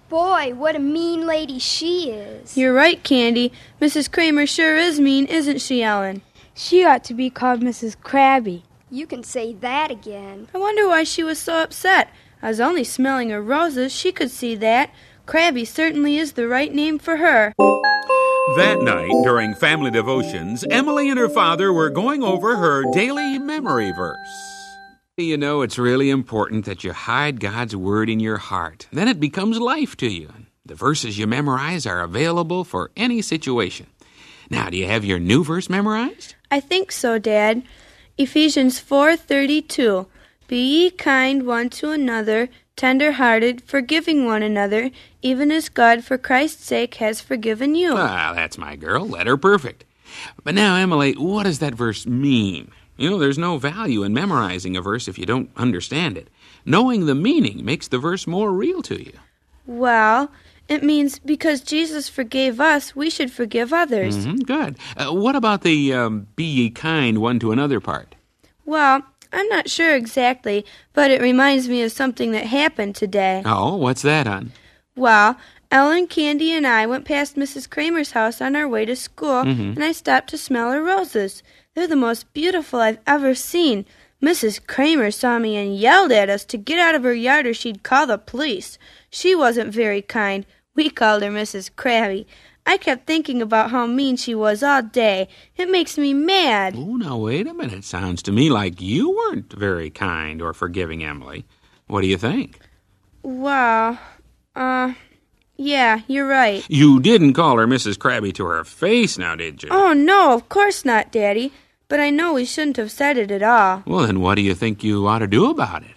Boy, 0.09 0.55
what 0.55 0.77
a 0.77 0.79
mean 0.79 1.27
lady 1.27 1.59
she 1.59 2.11
is. 2.11 2.57
You're 2.57 2.73
right, 2.73 3.03
Candy. 3.03 3.53
Mrs. 3.83 4.11
Kramer 4.11 4.47
sure 4.47 4.79
is 4.79 4.99
mean, 4.99 5.27
isn't 5.27 5.61
she, 5.61 5.83
Ellen? 5.83 6.23
She 6.55 6.83
ought 6.83 7.05
to 7.05 7.13
be 7.13 7.29
called 7.29 7.61
Mrs. 7.61 8.01
Crabby. 8.01 8.63
You 8.91 9.07
can 9.07 9.23
say 9.23 9.53
that 9.53 9.91
again. 9.91 10.49
I 10.55 10.59
wonder 10.59 10.89
why 10.89 11.05
she 11.05 11.23
was 11.23 11.39
so 11.39 11.63
upset. 11.63 12.09
I 12.41 12.49
was 12.49 12.61
only 12.61 12.85
smelling 12.85 13.29
her 13.29 13.43
roses. 13.43 13.93
She 13.93 14.11
could 14.11 14.31
see 14.31 14.55
that. 14.55 14.89
Crabby 15.27 15.67
certainly 15.67 16.17
is 16.17 16.33
the 16.33 16.49
right 16.49 16.73
name 16.73 16.99
for 16.99 17.19
her. 17.19 17.53
That 18.57 18.83
night, 18.83 19.13
during 19.23 19.55
family 19.55 19.93
devotions, 19.93 20.65
Emily 20.71 21.09
and 21.09 21.19
her 21.19 21.29
father 21.29 21.73
were 21.73 21.89
going 21.89 22.25
over 22.25 22.57
her 22.57 22.85
daily 22.93 23.39
memory 23.39 23.93
verse. 23.93 24.17
You 25.17 25.37
know, 25.37 25.63
it's 25.63 25.79
really 25.79 26.11
important 26.11 26.65
that 26.65 26.83
you 26.83 26.93
hide 26.93 27.39
God's 27.39 27.77
Word 27.77 28.11
in 28.11 28.19
your 28.19 28.39
heart. 28.39 28.89
Then 28.93 29.07
it 29.07 29.21
becomes 29.21 29.61
life 29.61 29.97
to 29.99 30.09
you. 30.09 30.33
The 30.67 30.75
verses 30.75 31.17
you 31.17 31.29
memorize 31.29 31.87
are 31.87 32.01
available 32.01 32.65
for 32.65 32.91
any 32.97 33.23
situation. 33.23 33.87
Now, 34.51 34.69
do 34.69 34.77
you 34.77 34.87
have 34.87 35.05
your 35.05 35.21
new 35.21 35.45
verse 35.45 35.71
memorized? 35.71 36.35
I 36.51 36.59
think 36.59 36.91
so, 36.91 37.21
Dad. 37.21 37.63
Ephesians 38.19 38.81
4:32. 38.81 40.07
Be 40.49 40.57
ye 40.57 40.91
kind 40.91 41.47
one 41.47 41.71
to 41.71 41.93
another, 41.93 42.49
tender-hearted, 42.81 43.63
forgiving 43.63 44.25
one 44.25 44.43
another, 44.43 44.91
even 45.21 45.53
as 45.53 45.69
God 45.69 46.03
for 46.03 46.17
Christ's 46.17 46.65
sake 46.65 46.95
has 46.95 47.21
forgiven 47.21 47.75
you. 47.75 47.93
Ah, 47.95 48.33
that's 48.35 48.57
my 48.57 48.75
girl. 48.75 49.07
Letter 49.07 49.37
perfect. 49.37 49.85
But 50.45 50.55
now, 50.55 50.77
Emily, 50.77 51.13
what 51.13 51.43
does 51.43 51.59
that 51.59 51.75
verse 51.75 52.07
mean? 52.07 52.71
You 52.97 53.11
know, 53.11 53.19
there's 53.19 53.37
no 53.37 53.59
value 53.59 54.03
in 54.03 54.15
memorizing 54.15 54.79
a 54.79 54.81
verse 54.81 55.09
if 55.09 55.19
you 55.19 55.27
don't 55.27 55.51
understand 55.59 56.17
it. 56.17 56.29
Knowing 56.65 57.05
the 57.05 57.15
meaning 57.15 57.63
makes 57.67 57.87
the 57.87 57.99
verse 57.99 58.27
more 58.27 58.51
real 58.51 58.81
to 58.85 58.99
you. 58.99 59.13
Well, 59.67 60.33
it 60.67 60.83
means 60.83 61.19
because 61.19 61.61
Jesus 61.61 62.09
forgave 62.09 62.61
us, 62.63 62.97
we 62.97 63.11
should 63.11 63.31
forgive 63.31 63.75
others. 63.75 64.27
Mhm, 64.27 64.47
good. 64.47 64.79
Uh, 64.97 65.13
what 65.13 65.37
about 65.37 65.61
the 65.63 65.93
um, 65.93 66.29
be 66.35 66.45
ye 66.45 66.71
kind 66.71 67.19
one 67.19 67.39
to 67.41 67.53
another 67.53 67.79
part? 67.79 68.15
Well, 68.65 69.03
I'm 69.33 69.49
not 69.49 69.71
sure 69.71 69.95
exactly, 69.95 70.65
but 70.93 71.11
it 71.11 71.21
reminds 71.21 71.69
me 71.69 71.83
of 71.83 71.93
something 71.93 72.33
that 72.33 72.47
happened 72.47 72.97
today. 72.97 73.43
Oh, 73.45 73.77
what's 73.77 74.03
that 74.03 74.27
on? 74.27 74.53
Well, 74.97 75.37
Ellen, 75.71 76.09
Candy, 76.09 76.53
and 76.53 76.67
I 76.67 76.87
went 76.87 77.05
past 77.05 77.37
Mrs. 77.37 77.71
Kramer's 77.71 78.11
house 78.11 78.41
on 78.41 78.57
our 78.57 78.69
way 78.69 78.85
to 78.85 78.97
school, 78.97 79.45
mm-hmm. 79.45 79.73
and 79.73 79.85
I 79.85 79.93
stopped 79.93 80.31
to 80.31 80.39
smell 80.39 80.73
her 80.73 80.83
roses. 80.83 81.43
They're 81.75 81.87
the 81.87 81.97
most 81.97 82.33
beautiful 82.33 82.81
I've 82.81 82.99
ever 83.07 83.35
seen. 83.35 83.87
Mrs. 84.23 84.61
Kramer 84.67 85.11
saw 85.11 85.39
me 85.39 85.57
and 85.57 85.77
yelled 85.77 86.13
at 86.13 86.29
us 86.29 86.45
to 86.47 86.59
get 86.59 86.79
out 86.79 86.95
of 86.95 87.05
her 87.05 87.15
yard 87.15 87.47
or 87.47 87.55
she'd 87.55 87.83
call 87.83 88.07
the 88.07 88.19
police. 88.19 88.79
She 89.09 89.35
wasn't 89.35 89.73
very 89.73 90.03
kind. 90.03 90.45
We 90.75 90.91
called 90.91 91.23
her 91.23 91.31
Mrs. 91.31 91.71
Crabby. 91.75 92.27
I 92.67 92.77
kept 92.77 93.07
thinking 93.07 93.43
about 93.43 93.71
how 93.71 93.87
mean 93.87 94.17
she 94.17 94.35
was 94.35 94.63
all 94.63 94.83
day. 94.83 95.29
It 95.57 95.71
makes 95.71 95.99
me 95.99 96.15
mad. 96.15 96.75
Oh, 96.77 96.97
now 96.97 97.17
wait 97.17 97.47
a 97.47 97.55
minute. 97.55 97.85
Sounds 97.85 98.23
to 98.25 98.33
me 98.33 98.51
like 98.51 98.81
you 98.81 99.11
weren't 99.11 99.53
very 99.53 99.91
kind 99.91 100.41
or 100.41 100.53
forgiving, 100.53 101.03
Emily. 101.03 101.47
What 101.87 102.03
do 102.03 102.07
you 102.07 102.17
think? 102.19 102.61
Well, 103.23 103.99
uh, 104.55 104.95
Yeah, 105.57 106.01
you're 106.07 106.27
right. 106.29 106.65
You 106.69 107.01
didn't 107.01 107.35
call 107.35 107.59
her 107.59 107.67
Mrs. 107.67 107.99
Crabby 107.99 108.33
to 108.33 108.47
her 108.47 108.65
face 108.65 109.19
now, 109.19 109.35
did 109.35 109.63
you? 109.63 109.69
Oh, 109.73 109.93
no, 109.93 110.33
of 110.33 110.49
course 110.49 110.85
not, 110.85 111.13
Daddy. 111.13 111.53
But 111.89 111.99
I 112.01 112.11
know 112.11 112.35
we 112.35 112.45
shouldn't 112.45 112.77
have 112.77 112.93
said 112.93 113.19
it 113.19 113.31
at 113.31 113.43
all. 113.43 113.83
Well, 113.85 114.07
then 114.07 114.21
what 114.21 114.37
do 114.37 114.43
you 114.43 114.55
think 114.55 114.85
you 114.85 115.07
ought 115.09 115.19
to 115.19 115.27
do 115.27 115.51
about 115.51 115.83
it? 115.83 115.97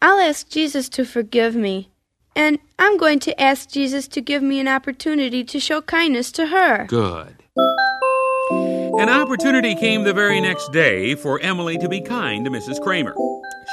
I'll 0.00 0.20
ask 0.20 0.48
Jesus 0.48 0.88
to 0.90 1.04
forgive 1.04 1.56
me. 1.56 1.90
And 2.36 2.58
I'm 2.78 2.96
going 2.96 3.20
to 3.20 3.40
ask 3.40 3.70
Jesus 3.70 4.08
to 4.08 4.20
give 4.20 4.42
me 4.42 4.58
an 4.60 4.68
opportunity 4.68 5.44
to 5.44 5.60
show 5.60 5.80
kindness 5.80 6.32
to 6.32 6.46
her. 6.48 6.86
Good. 6.86 7.36
An 8.98 9.08
opportunity 9.08 9.74
came 9.74 10.04
the 10.04 10.12
very 10.12 10.40
next 10.40 10.72
day 10.72 11.14
for 11.14 11.40
Emily 11.40 11.78
to 11.78 11.88
be 11.88 12.00
kind 12.00 12.44
to 12.44 12.50
Mrs. 12.50 12.80
Kramer. 12.82 13.14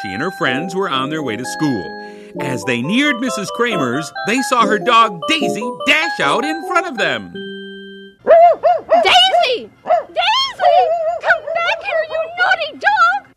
She 0.01 0.09
and 0.13 0.21
her 0.21 0.31
friends 0.31 0.75
were 0.75 0.89
on 0.89 1.09
their 1.09 1.23
way 1.23 1.35
to 1.37 1.45
school. 1.45 2.33
As 2.39 2.63
they 2.63 2.81
neared 2.81 3.17
Mrs. 3.17 3.47
Kramer's, 3.49 4.11
they 4.27 4.41
saw 4.43 4.65
her 4.65 4.79
dog 4.79 5.19
Daisy 5.27 5.69
dash 5.85 6.19
out 6.19 6.45
in 6.45 6.65
front 6.67 6.87
of 6.87 6.97
them. 6.97 7.33
Daisy! 8.23 9.69
Daisy! 9.85 10.77
Come 11.21 11.43
back 11.53 11.83
here, 11.83 12.05
you 12.09 12.29
naughty 12.37 12.79
dog! 12.79 13.30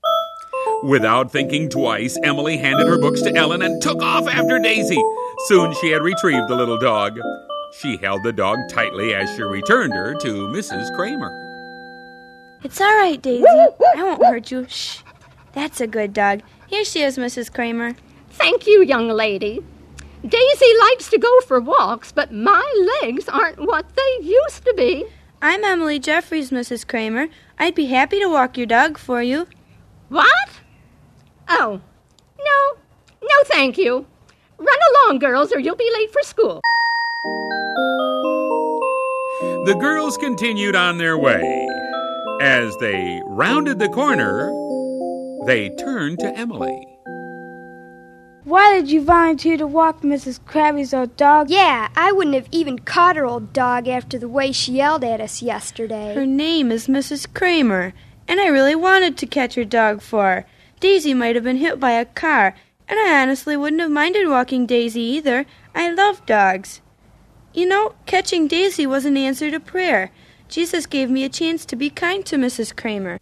Without 0.83 1.31
thinking 1.31 1.69
twice, 1.69 2.19
Emily 2.23 2.57
handed 2.57 2.87
her 2.87 2.99
books 2.99 3.23
to 3.23 3.35
Ellen 3.35 3.63
and 3.63 3.81
took 3.83 4.03
off 4.03 4.29
after 4.29 4.59
Daisy. 4.59 5.03
Soon 5.47 5.75
she 5.75 5.91
had 5.91 6.03
retrieved 6.03 6.49
the 6.49 6.57
little 6.57 6.79
dog. 6.79 7.19
She 7.81 7.97
held 7.97 8.23
the 8.23 8.33
dog 8.33 8.59
tightly 8.71 9.15
as 9.15 9.35
she 9.35 9.43
returned 9.43 9.95
her 9.95 10.15
to 10.15 10.49
Mrs. 10.49 10.95
Kramer. 10.95 11.41
It's 12.63 12.81
all 12.81 12.95
right, 12.97 13.21
Daisy. 13.21 13.45
I 13.47 14.03
won't 14.03 14.25
hurt 14.25 14.51
you. 14.51 14.67
Shh. 14.69 15.01
That's 15.53 15.81
a 15.81 15.87
good 15.87 16.13
dog. 16.13 16.43
Here 16.67 16.85
she 16.85 17.03
is, 17.03 17.19
Mrs. 17.19 17.53
Kramer. 17.53 17.95
Thank 18.31 18.67
you, 18.67 18.83
young 18.83 19.09
lady. 19.09 19.63
Daisy 20.27 20.79
likes 20.81 21.11
to 21.11 21.19
go 21.19 21.41
for 21.43 21.61
walks, 21.61 22.11
but 22.11 22.33
my 22.33 22.65
legs 23.03 23.29
aren't 23.29 23.59
what 23.59 23.87
they 23.95 24.27
used 24.27 24.65
to 24.65 24.75
be. 24.75 25.05
I'm 25.43 25.63
Emily 25.63 25.99
Jeffries, 25.99 26.51
Mrs. 26.51 26.89
Kramer. 26.89 27.29
I'd 27.59 27.75
be 27.75 27.87
happy 27.87 28.19
to 28.21 28.29
walk 28.31 28.57
your 28.57 28.67
dog 28.67 28.97
for 28.97 29.23
you. 29.23 29.47
What? 30.09 30.54
Oh, 31.57 31.81
no, 32.37 32.79
no, 33.23 33.35
thank 33.45 33.79
you. 33.79 34.05
Run 34.59 34.79
along, 34.91 35.21
girls, 35.21 35.53
or 35.53 35.61
you'll 35.61 35.77
be 35.77 35.91
late 35.95 36.13
for 36.13 36.23
school. 36.23 36.61
The 39.65 39.77
girls 39.81 40.17
continued 40.17 40.75
on 40.75 40.99
their 40.99 41.17
way. 41.17 41.69
As 42.41 42.77
they 42.79 43.23
rounded 43.27 43.79
the 43.79 43.89
corner, 43.89 44.51
they 45.47 45.71
turned 45.71 46.19
to 46.19 46.37
Emily. 46.37 46.89
Why 48.43 48.75
did 48.75 48.91
you 48.91 49.05
volunteer 49.05 49.57
to 49.57 49.67
walk 49.67 50.03
Mrs. 50.03 50.45
Crabby's 50.45 50.93
old 50.93 51.17
dog? 51.17 51.51
Yeah, 51.51 51.89
I 51.95 52.11
wouldn't 52.11 52.35
have 52.35 52.49
even 52.51 52.81
caught 52.81 53.15
her 53.15 53.25
old 53.25 53.53
dog 53.53 53.87
after 53.87 54.19
the 54.19 54.29
way 54.29 54.51
she 54.51 54.73
yelled 54.73 55.05
at 55.05 55.21
us 55.21 55.41
yesterday. 55.41 56.15
Her 56.15 56.27
name 56.27 56.73
is 56.73 56.89
Mrs. 56.89 57.33
Kramer, 57.33 57.95
and 58.27 58.41
I 58.41 58.49
really 58.49 58.75
wanted 58.75 59.17
to 59.19 59.27
catch 59.27 59.55
her 59.55 59.65
dog 59.65 60.03
for 60.03 60.25
her. 60.25 60.47
Daisy 60.85 61.15
might 61.15 61.35
have 61.35 61.45
been 61.45 61.57
hit 61.57 61.81
by 61.81 61.93
a 61.93 62.05
car, 62.05 62.55
and 62.87 63.01
I 63.01 63.23
honestly 63.23 63.57
wouldn't 63.57 63.81
have 63.81 63.91
minded 63.91 64.29
walking 64.29 64.67
Daisy 64.67 65.01
either. 65.01 65.47
I 65.75 65.91
love 65.91 66.27
dogs. 66.27 66.83
You 67.55 67.65
know, 67.65 67.95
catching 68.05 68.49
Daisy 68.49 68.87
was 68.87 69.07
an 69.07 69.17
answer 69.17 69.51
to 69.51 69.59
prayer. 69.59 70.11
Jesus 70.47 70.85
gave 70.85 71.09
me 71.09 71.25
a 71.25 71.31
chance 71.31 71.65
to 71.65 71.75
be 71.75 71.89
kind 71.89 72.27
to 72.27 72.37
Mrs. 72.37 72.77
Kramer. 72.77 73.17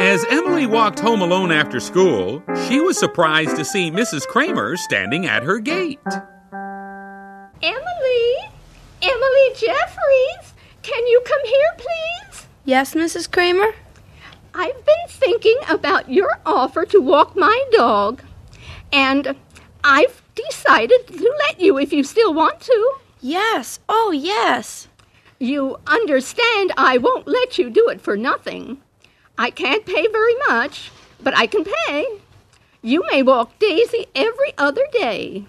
As 0.00 0.24
Emily 0.30 0.64
walked 0.64 0.98
home 0.98 1.20
alone 1.20 1.52
after 1.52 1.78
school, 1.78 2.42
she 2.66 2.80
was 2.80 2.98
surprised 2.98 3.56
to 3.56 3.64
see 3.66 3.90
Mrs. 3.90 4.26
Kramer 4.26 4.78
standing 4.78 5.26
at 5.26 5.42
her 5.42 5.58
gate. 5.58 6.00
Emily? 7.60 8.34
Emily 9.02 9.48
Jeffries? 9.56 10.54
Can 10.80 11.06
you 11.06 11.20
come 11.26 11.44
here, 11.44 11.74
please? 11.76 12.46
Yes, 12.64 12.94
Mrs. 12.94 13.30
Kramer? 13.30 13.74
I've 14.60 14.84
been 14.84 15.06
thinking 15.06 15.56
about 15.68 16.10
your 16.10 16.40
offer 16.44 16.84
to 16.86 17.00
walk 17.00 17.36
my 17.36 17.64
dog, 17.70 18.22
and 18.92 19.36
I've 19.84 20.20
decided 20.34 21.06
to 21.06 21.32
let 21.46 21.60
you 21.60 21.78
if 21.78 21.92
you 21.92 22.02
still 22.02 22.34
want 22.34 22.60
to. 22.62 22.94
Yes. 23.20 23.78
Oh, 23.88 24.10
yes. 24.10 24.88
You 25.38 25.78
understand 25.86 26.72
I 26.76 26.98
won't 26.98 27.28
let 27.28 27.56
you 27.56 27.70
do 27.70 27.88
it 27.88 28.00
for 28.00 28.16
nothing. 28.16 28.78
I 29.38 29.50
can't 29.50 29.86
pay 29.86 30.08
very 30.08 30.34
much, 30.48 30.90
but 31.22 31.36
I 31.36 31.46
can 31.46 31.62
pay. 31.62 32.18
You 32.82 33.04
may 33.12 33.22
walk 33.22 33.56
Daisy 33.60 34.06
every 34.16 34.54
other 34.58 34.86
day. 34.90 35.44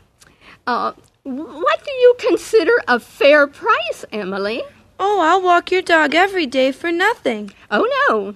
Uh, 0.67 0.91
what 1.23 1.83
do 1.83 1.91
you 1.91 2.15
consider 2.19 2.73
a 2.87 2.99
fair 2.99 3.47
price, 3.47 4.05
Emily? 4.11 4.61
Oh, 4.99 5.19
I'll 5.21 5.41
walk 5.41 5.71
your 5.71 5.81
dog 5.81 6.13
every 6.13 6.45
day 6.45 6.71
for 6.71 6.91
nothing. 6.91 7.53
Oh, 7.71 7.87
no. 8.07 8.35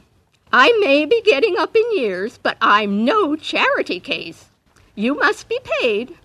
I 0.55 0.71
may 0.81 1.07
be 1.07 1.19
getting 1.23 1.57
up 1.57 1.75
in 1.75 1.97
years, 1.97 2.37
but 2.37 2.57
I'm 2.61 3.03
no 3.03 3.35
charity 3.35 3.99
case. 3.99 4.51
You 4.93 5.15
must 5.15 5.49
be 5.49 5.57
paid. 5.81 6.15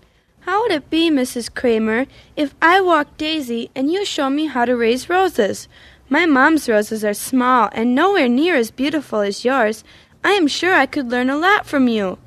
How 0.41 0.61
would 0.61 0.71
it 0.71 0.91
be, 0.91 1.09
Mrs. 1.09 1.51
Kramer, 1.51 2.05
if 2.35 2.53
I 2.61 2.79
walk 2.79 3.17
Daisy 3.17 3.71
and 3.73 3.91
you 3.91 4.05
show 4.05 4.29
me 4.29 4.45
how 4.45 4.65
to 4.65 4.77
raise 4.77 5.09
roses? 5.09 5.67
My 6.09 6.27
mom's 6.27 6.69
roses 6.69 7.03
are 7.03 7.15
small 7.15 7.69
and 7.71 7.95
nowhere 7.95 8.29
near 8.29 8.55
as 8.55 8.69
beautiful 8.69 9.21
as 9.21 9.43
yours. 9.43 9.83
I 10.23 10.33
am 10.33 10.45
sure 10.47 10.75
I 10.75 10.85
could 10.85 11.09
learn 11.09 11.31
a 11.31 11.35
lot 11.35 11.65
from 11.65 11.87
you. 11.87 12.19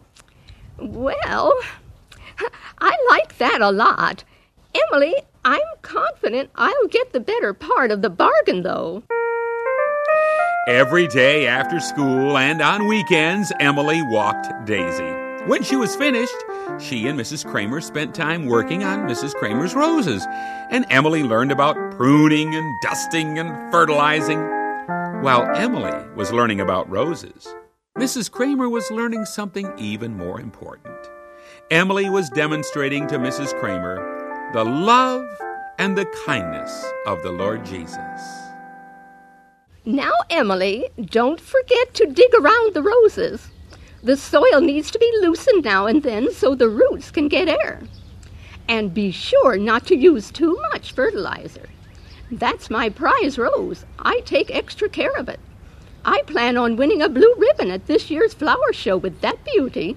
Well, 0.80 1.54
I 2.80 2.96
like 3.10 3.38
that 3.38 3.60
a 3.60 3.70
lot. 3.70 4.24
Emily, 4.74 5.14
I'm 5.44 5.60
confident 5.82 6.50
I'll 6.56 6.88
get 6.88 7.12
the 7.12 7.20
better 7.20 7.54
part 7.54 7.92
of 7.92 8.02
the 8.02 8.10
bargain, 8.10 8.62
though. 8.62 9.04
Every 10.68 11.09
day 11.09 11.48
after 11.48 11.81
school 11.81 12.38
and 12.38 12.62
on 12.62 12.87
weekends, 12.87 13.53
Emily 13.59 14.01
walked 14.01 14.46
Daisy. 14.64 15.11
When 15.48 15.64
she 15.64 15.75
was 15.75 15.96
finished, 15.96 16.37
she 16.79 17.09
and 17.09 17.18
Mrs. 17.18 17.44
Kramer 17.44 17.81
spent 17.81 18.14
time 18.14 18.46
working 18.46 18.85
on 18.85 19.09
Mrs. 19.09 19.35
Kramer's 19.35 19.75
roses, 19.75 20.25
and 20.70 20.87
Emily 20.88 21.25
learned 21.25 21.51
about 21.51 21.75
pruning 21.96 22.55
and 22.55 22.81
dusting 22.81 23.40
and 23.40 23.72
fertilizing. 23.72 24.38
While 25.20 25.51
Emily 25.57 26.09
was 26.14 26.31
learning 26.31 26.61
about 26.61 26.88
roses, 26.88 27.53
Mrs. 27.98 28.31
Kramer 28.31 28.68
was 28.68 28.88
learning 28.92 29.25
something 29.25 29.68
even 29.77 30.16
more 30.16 30.40
important. 30.40 30.94
Emily 31.72 32.09
was 32.09 32.31
demonstrating 32.31 33.09
to 33.09 33.18
Mrs. 33.18 33.53
Kramer 33.59 34.51
the 34.53 34.64
love 34.64 35.27
and 35.81 35.98
the 35.98 36.07
kindness 36.25 36.85
of 37.09 37.20
the 37.25 37.33
Lord 37.33 37.64
Jesus. 37.66 38.41
Now, 39.85 40.12
Emily, 40.31 40.88
don't 41.01 41.40
forget 41.40 41.92
to 41.95 42.07
dig 42.07 42.33
around 42.35 42.73
the 42.73 42.83
roses. 42.83 43.49
The 44.01 44.16
soil 44.16 44.61
needs 44.61 44.92
to 44.92 44.99
be 44.99 45.12
loosened 45.21 45.64
now 45.64 45.87
and 45.87 46.05
then 46.05 46.33
so 46.33 46.55
the 46.55 46.68
roots 46.68 47.11
can 47.11 47.27
get 47.27 47.49
air. 47.49 47.83
And 48.68 48.95
be 48.95 49.11
sure 49.11 49.57
not 49.57 49.85
to 49.88 49.97
use 49.97 50.31
too 50.31 50.57
much 50.71 50.92
fertilizer. 50.92 51.68
That's 52.31 52.71
my 52.71 52.90
prize 52.90 53.38
rose. 53.38 53.85
I 53.99 54.21
take 54.21 54.55
extra 54.55 54.88
care 54.88 55.16
of 55.16 55.29
it. 55.29 55.40
I 56.05 56.23
plan 56.29 56.57
on 56.57 56.77
winning 56.77 57.03
a 57.03 57.09
blue 57.09 57.35
ribbon 57.37 57.73
at 57.73 57.87
this 57.87 58.09
year's 58.09 58.35
flower 58.35 58.73
show 58.73 58.97
with 58.97 59.21
that 59.21 59.45
beauty. 59.45 59.97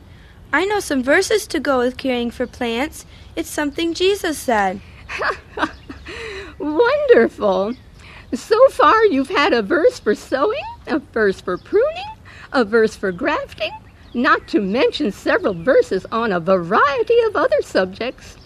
I 0.51 0.65
know 0.65 0.79
some 0.79 1.03
verses 1.03 1.45
to 1.47 1.59
go 1.59 1.77
with 1.77 1.97
caring 1.97 2.31
for 2.31 2.47
plants. 2.47 3.05
It's 3.35 3.49
something 3.49 3.93
Jesus 3.93 4.37
said. 4.39 4.81
Wonderful. 6.57 7.75
So 8.33 8.69
far, 8.69 9.05
you've 9.05 9.29
had 9.29 9.53
a 9.53 9.61
verse 9.61 9.99
for 9.99 10.15
sowing, 10.15 10.63
a 10.87 10.99
verse 10.99 11.39
for 11.39 11.57
pruning, 11.57 12.11
a 12.51 12.65
verse 12.65 12.95
for 12.95 13.11
grafting, 13.11 13.71
not 14.13 14.47
to 14.49 14.59
mention 14.59 15.11
several 15.11 15.53
verses 15.53 16.05
on 16.11 16.31
a 16.31 16.39
variety 16.39 17.19
of 17.27 17.35
other 17.35 17.61
subjects. 17.61 18.37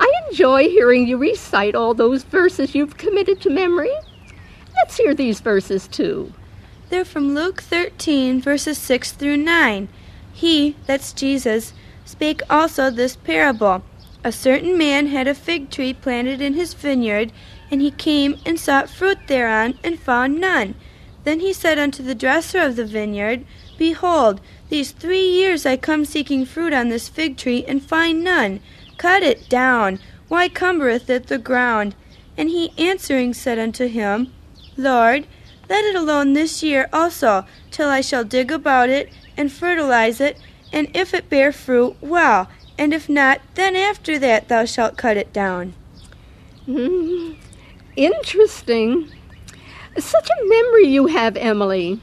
I 0.00 0.10
enjoy 0.28 0.68
hearing 0.68 1.06
you 1.06 1.16
recite 1.18 1.74
all 1.74 1.94
those 1.94 2.24
verses 2.24 2.74
you've 2.74 2.96
committed 2.96 3.40
to 3.42 3.50
memory. 3.50 3.94
Let's 4.74 4.96
hear 4.96 5.14
these 5.14 5.40
verses 5.40 5.86
too. 5.86 6.32
They're 6.88 7.04
from 7.04 7.34
Luke 7.34 7.62
13, 7.62 8.40
verses 8.40 8.78
6 8.78 9.12
through 9.12 9.36
9. 9.36 9.88
He, 10.32 10.76
that's 10.86 11.12
Jesus, 11.12 11.72
spake 12.04 12.42
also 12.50 12.90
this 12.90 13.16
parable. 13.16 13.82
A 14.24 14.32
certain 14.32 14.76
man 14.76 15.06
had 15.06 15.26
a 15.26 15.34
fig 15.34 15.70
tree 15.70 15.92
planted 15.94 16.40
in 16.40 16.54
his 16.54 16.74
vineyard, 16.74 17.32
and 17.72 17.80
he 17.80 17.90
came 17.90 18.38
and 18.44 18.60
sought 18.60 18.90
fruit 18.90 19.18
thereon, 19.28 19.78
and 19.82 19.98
found 19.98 20.38
none. 20.38 20.74
Then 21.24 21.40
he 21.40 21.54
said 21.54 21.78
unto 21.78 22.02
the 22.02 22.14
dresser 22.14 22.58
of 22.58 22.76
the 22.76 22.84
vineyard, 22.84 23.46
Behold, 23.78 24.42
these 24.68 24.90
three 24.90 25.26
years 25.26 25.64
I 25.64 25.78
come 25.78 26.04
seeking 26.04 26.44
fruit 26.44 26.74
on 26.74 26.90
this 26.90 27.08
fig 27.08 27.38
tree, 27.38 27.64
and 27.66 27.82
find 27.82 28.22
none. 28.22 28.60
Cut 28.98 29.22
it 29.22 29.48
down. 29.48 29.98
Why 30.28 30.50
cumbereth 30.50 31.08
it 31.08 31.28
the 31.28 31.38
ground? 31.38 31.94
And 32.36 32.50
he 32.50 32.74
answering 32.76 33.32
said 33.32 33.58
unto 33.58 33.88
him, 33.88 34.30
Lord, 34.76 35.26
let 35.70 35.84
it 35.84 35.94
alone 35.94 36.34
this 36.34 36.62
year 36.62 36.90
also, 36.92 37.46
till 37.70 37.88
I 37.88 38.02
shall 38.02 38.24
dig 38.24 38.52
about 38.52 38.90
it, 38.90 39.10
and 39.34 39.50
fertilize 39.50 40.20
it, 40.20 40.38
and 40.74 40.94
if 40.94 41.14
it 41.14 41.30
bear 41.30 41.52
fruit, 41.52 41.96
well, 42.02 42.48
And 42.78 42.92
if 42.92 43.08
not, 43.08 43.40
then 43.54 43.76
after 43.76 44.18
that 44.18 44.48
thou 44.48 44.64
shalt 44.64 44.96
cut 44.96 45.16
it 45.16 45.32
down. 45.32 45.74
Interesting. 47.96 49.10
Such 49.98 50.30
a 50.30 50.48
memory 50.48 50.86
you 50.86 51.06
have, 51.06 51.36
Emily. 51.36 52.00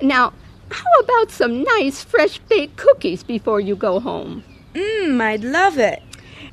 Now, 0.00 0.32
how 0.70 1.00
about 1.00 1.30
some 1.30 1.62
nice 1.62 2.04
fresh 2.04 2.38
baked 2.38 2.76
cookies 2.76 3.22
before 3.24 3.60
you 3.60 3.74
go 3.74 3.98
home? 3.98 4.44
Mmm, 4.74 5.20
I'd 5.20 5.42
love 5.42 5.78
it. 5.78 6.02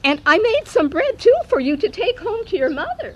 And 0.03 0.21
I 0.25 0.39
made 0.39 0.67
some 0.67 0.89
bread 0.89 1.19
too 1.19 1.35
for 1.47 1.59
you 1.59 1.77
to 1.77 1.89
take 1.89 2.19
home 2.19 2.45
to 2.45 2.57
your 2.57 2.69
mother. 2.69 3.15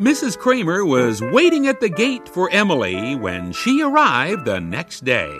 Mrs. 0.00 0.38
Kramer 0.38 0.84
was 0.84 1.20
waiting 1.20 1.66
at 1.66 1.80
the 1.80 1.88
gate 1.88 2.26
for 2.26 2.48
Emily 2.50 3.14
when 3.16 3.52
she 3.52 3.82
arrived 3.82 4.46
the 4.46 4.58
next 4.58 5.04
day. 5.04 5.30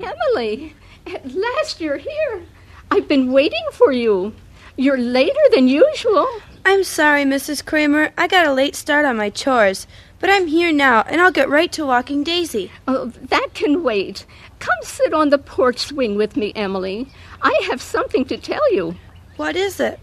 Emily, 0.00 0.74
at 1.06 1.34
last 1.34 1.80
you're 1.80 1.98
here. 1.98 2.42
I've 2.90 3.08
been 3.08 3.32
waiting 3.32 3.64
for 3.72 3.92
you. 3.92 4.34
You're 4.76 4.98
later 4.98 5.40
than 5.52 5.68
usual. 5.68 6.28
I'm 6.64 6.84
sorry, 6.84 7.24
Mrs. 7.24 7.64
Kramer. 7.64 8.12
I 8.18 8.26
got 8.26 8.46
a 8.46 8.52
late 8.52 8.76
start 8.76 9.04
on 9.04 9.16
my 9.16 9.30
chores. 9.30 9.86
But 10.18 10.30
I'm 10.30 10.46
here 10.46 10.72
now, 10.72 11.02
and 11.02 11.20
I'll 11.20 11.32
get 11.32 11.48
right 11.48 11.72
to 11.72 11.86
walking 11.86 12.22
Daisy. 12.22 12.70
Oh, 12.86 13.06
that 13.06 13.48
can 13.54 13.82
wait. 13.82 14.26
Come 14.58 14.76
sit 14.82 15.14
on 15.14 15.30
the 15.30 15.38
porch 15.38 15.78
swing 15.78 16.16
with 16.16 16.36
me, 16.36 16.52
Emily. 16.54 17.08
I 17.40 17.58
have 17.70 17.80
something 17.80 18.26
to 18.26 18.36
tell 18.36 18.72
you. 18.74 18.96
What 19.36 19.56
is 19.56 19.80
it? 19.80 19.98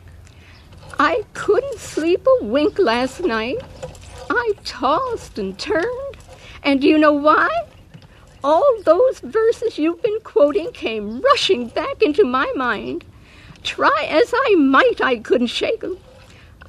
I 1.00 1.24
couldn't 1.36 1.78
sleep 1.78 2.26
a 2.26 2.46
wink 2.46 2.80
last 2.80 3.20
night. 3.22 3.60
I 4.30 4.54
tossed 4.64 5.38
and 5.38 5.58
turned. 5.60 6.18
And 6.64 6.82
do 6.82 6.88
you 6.88 6.98
know 6.98 7.14
why? 7.14 7.50
All 8.48 8.78
those 8.86 9.20
verses 9.20 9.78
you've 9.78 10.02
been 10.02 10.22
quoting 10.24 10.72
came 10.72 11.20
rushing 11.20 11.68
back 11.68 12.02
into 12.02 12.24
my 12.24 12.50
mind. 12.56 13.04
Try 13.62 14.08
as 14.10 14.34
I 14.34 14.56
might, 14.56 15.02
I 15.02 15.18
couldn't 15.18 15.48
shake 15.48 15.82
them. 15.82 15.98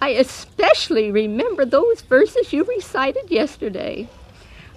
I 0.03 0.09
especially 0.09 1.13
remember 1.13 1.65
those 1.65 2.01
verses 2.01 2.53
you 2.53 2.65
recited 2.65 3.31
yesterday. 3.31 4.09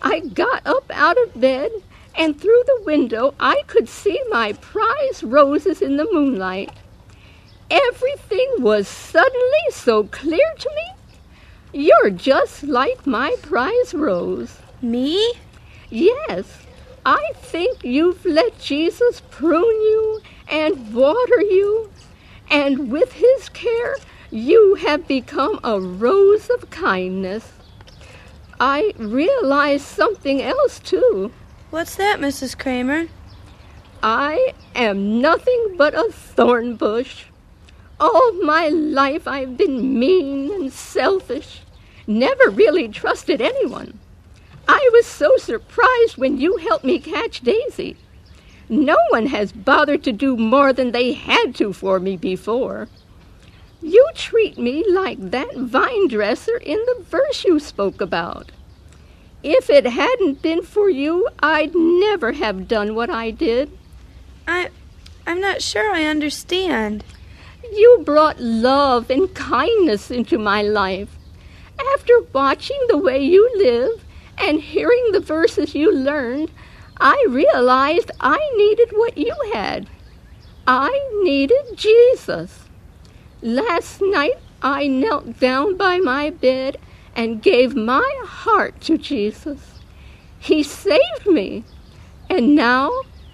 I 0.04 0.20
got 0.20 0.62
up 0.68 0.92
out 0.94 1.18
of 1.18 1.42
bed, 1.42 1.72
and 2.14 2.40
through 2.40 2.62
the 2.68 2.84
window 2.86 3.34
I 3.40 3.64
could 3.66 3.90
see 3.90 4.22
my 4.30 4.54
prize 4.54 5.24
roses 5.24 5.82
in 5.82 5.98
the 5.98 6.08
moonlight. 6.12 6.70
Everything 7.72 8.58
was 8.60 8.88
suddenly 8.88 9.66
so 9.72 10.04
clear 10.04 10.54
to 10.60 10.70
me. 10.76 11.82
You're 11.84 12.12
just 12.12 12.62
like 12.62 13.08
my 13.08 13.36
prize 13.42 13.96
rose. 13.96 14.60
Me? 14.84 15.34
Yes, 15.90 16.61
I 17.06 17.32
think 17.36 17.84
you've 17.84 18.24
let 18.26 18.60
Jesus 18.60 19.24
prune 19.32 19.64
you 19.64 20.22
and 20.48 20.94
water 20.94 21.42
you, 21.42 21.90
and 22.50 22.92
with 22.92 23.14
his 23.14 23.50
care, 23.50 23.96
you 24.30 24.76
have 24.76 25.08
become 25.08 25.60
a 25.64 25.80
rose 25.80 26.50
of 26.50 26.70
kindness. 26.70 27.54
I 28.60 28.94
realize 28.98 29.82
something 29.84 30.44
else, 30.44 30.80
too. 30.80 31.32
What's 31.72 31.96
that, 31.96 32.20
Mrs. 32.20 32.56
Kramer? 32.58 33.08
I 34.04 34.54
am 34.76 35.20
nothing 35.22 35.76
but 35.78 35.96
a 35.96 36.12
thorn 36.12 36.76
bush. 36.76 37.26
All 38.00 38.34
my 38.44 38.68
life 38.68 39.28
I've 39.28 39.58
been 39.58 40.00
mean 40.00 40.52
and 40.52 40.72
selfish, 40.72 41.62
never 42.06 42.50
really 42.50 42.88
trusted 42.90 43.42
anyone. 43.42 43.98
I 44.74 44.90
was 44.94 45.06
so 45.06 45.36
surprised 45.36 46.16
when 46.16 46.40
you 46.40 46.56
helped 46.56 46.86
me 46.86 46.98
catch 46.98 47.42
Daisy. 47.42 47.98
No 48.70 48.96
one 49.10 49.26
has 49.26 49.52
bothered 49.52 50.02
to 50.06 50.14
do 50.14 50.38
more 50.38 50.72
than 50.72 50.94
they 50.94 51.12
had 51.12 51.54
to 51.56 51.74
for 51.74 52.00
me 52.00 52.16
before. 52.16 52.88
You 53.82 54.08
treat 54.16 54.58
me 54.58 54.86
like 54.90 55.20
that 55.20 55.58
vine 55.58 56.08
dresser 56.08 56.56
in 56.56 56.78
the 56.86 57.04
verse 57.04 57.44
you 57.44 57.60
spoke 57.60 58.00
about. 58.00 58.54
If 59.44 59.70
it 59.70 59.86
hadn't 59.86 60.42
been 60.42 60.62
for 60.62 60.90
you, 60.90 61.28
I'd 61.42 61.76
never 61.76 62.32
have 62.32 62.70
done 62.70 62.96
what 62.96 63.10
I 63.10 63.30
did. 63.32 63.78
I 64.48 64.70
I'm 65.28 65.42
not 65.42 65.62
sure 65.62 65.92
I 65.92 66.06
understand. 66.06 67.04
You 67.74 68.04
brought 68.06 68.40
love 68.40 69.10
and 69.10 69.34
kindness 69.36 70.10
into 70.10 70.38
my 70.38 70.62
life. 70.62 71.10
After 71.94 72.22
watching 72.32 72.80
the 72.88 72.98
way 72.98 73.22
you 73.22 73.52
live 73.58 74.02
and 74.38 74.60
hearing 74.60 75.12
the 75.12 75.20
verses 75.20 75.76
you 75.76 75.94
learned, 75.94 76.52
I 76.98 77.26
realized 77.30 78.12
I 78.20 78.38
needed 78.56 78.90
what 78.92 79.18
you 79.18 79.36
had. 79.54 79.88
I 80.68 81.10
needed 81.24 81.76
Jesus. 81.76 82.66
Last 83.42 84.02
night 84.02 84.38
I 84.62 84.88
knelt 84.88 85.40
down 85.40 85.76
by 85.78 85.98
my 85.98 86.30
bed 86.30 86.78
and 87.16 87.42
gave 87.42 87.76
my 87.76 88.22
heart 88.24 88.80
to 88.82 88.98
Jesus. 88.98 89.80
He 90.40 90.64
saved 90.64 91.26
me. 91.26 91.64
And 92.30 92.56
now, 92.56 92.92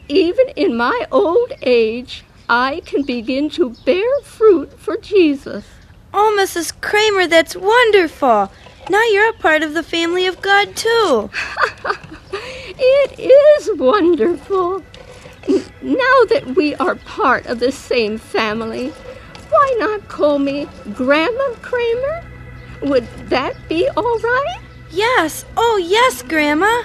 even 0.08 0.48
in 0.56 0.76
my 0.76 1.06
old 1.12 1.52
age, 1.62 2.24
I 2.50 2.82
can 2.86 3.04
begin 3.04 3.50
to 3.52 3.76
bear 3.86 4.22
fruit 4.24 4.80
for 4.80 4.98
Jesus. 4.98 5.66
Oh, 6.14 6.36
Mrs. 6.40 6.74
Kramer, 6.82 7.28
that's 7.28 7.56
wonderful. 7.56 8.50
Now 8.90 9.04
you're 9.12 9.30
a 9.30 9.34
part 9.34 9.64
of 9.64 9.74
the 9.74 9.84
family 9.84 10.28
of 10.28 10.42
God, 10.42 10.76
too. 10.76 11.30
It 12.80 13.20
is 13.20 13.80
wonderful. 13.80 14.84
Now 15.82 16.18
that 16.30 16.54
we 16.56 16.76
are 16.76 16.96
part 16.96 17.48
of 17.48 17.60
the 17.60 17.72
same 17.72 18.18
family, 18.20 18.90
why 19.50 19.76
not 19.80 20.08
call 20.08 20.38
me 20.38 20.68
Grandma 20.94 21.54
Kramer? 21.62 22.24
Would 22.84 23.08
that 23.30 23.56
be 23.68 23.90
all 23.90 24.20
right? 24.20 24.60
Yes. 24.92 25.46
Oh, 25.56 25.78
yes, 25.84 26.22
Grandma. 26.22 26.84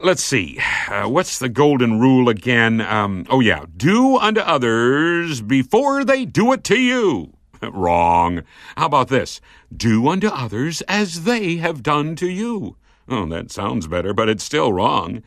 Let's 0.00 0.24
see. 0.24 0.58
Uh, 0.88 1.08
what's 1.08 1.38
the 1.38 1.48
golden 1.48 2.00
rule 2.00 2.28
again? 2.28 2.80
Um, 2.80 3.24
oh, 3.30 3.40
yeah. 3.40 3.64
Do 3.76 4.18
unto 4.18 4.40
others 4.40 5.40
before 5.40 6.04
they 6.04 6.24
do 6.24 6.52
it 6.52 6.64
to 6.64 6.78
you. 6.78 7.34
Wrong. 7.72 8.42
How 8.76 8.86
about 8.86 9.08
this? 9.08 9.40
Do 9.74 10.08
unto 10.08 10.28
others 10.28 10.82
as 10.82 11.24
they 11.24 11.56
have 11.56 11.82
done 11.82 12.16
to 12.16 12.28
you. 12.28 12.76
Oh, 13.08 13.26
that 13.26 13.50
sounds 13.50 13.86
better, 13.86 14.14
but 14.14 14.28
it's 14.28 14.44
still 14.44 14.72
wrong. 14.72 15.22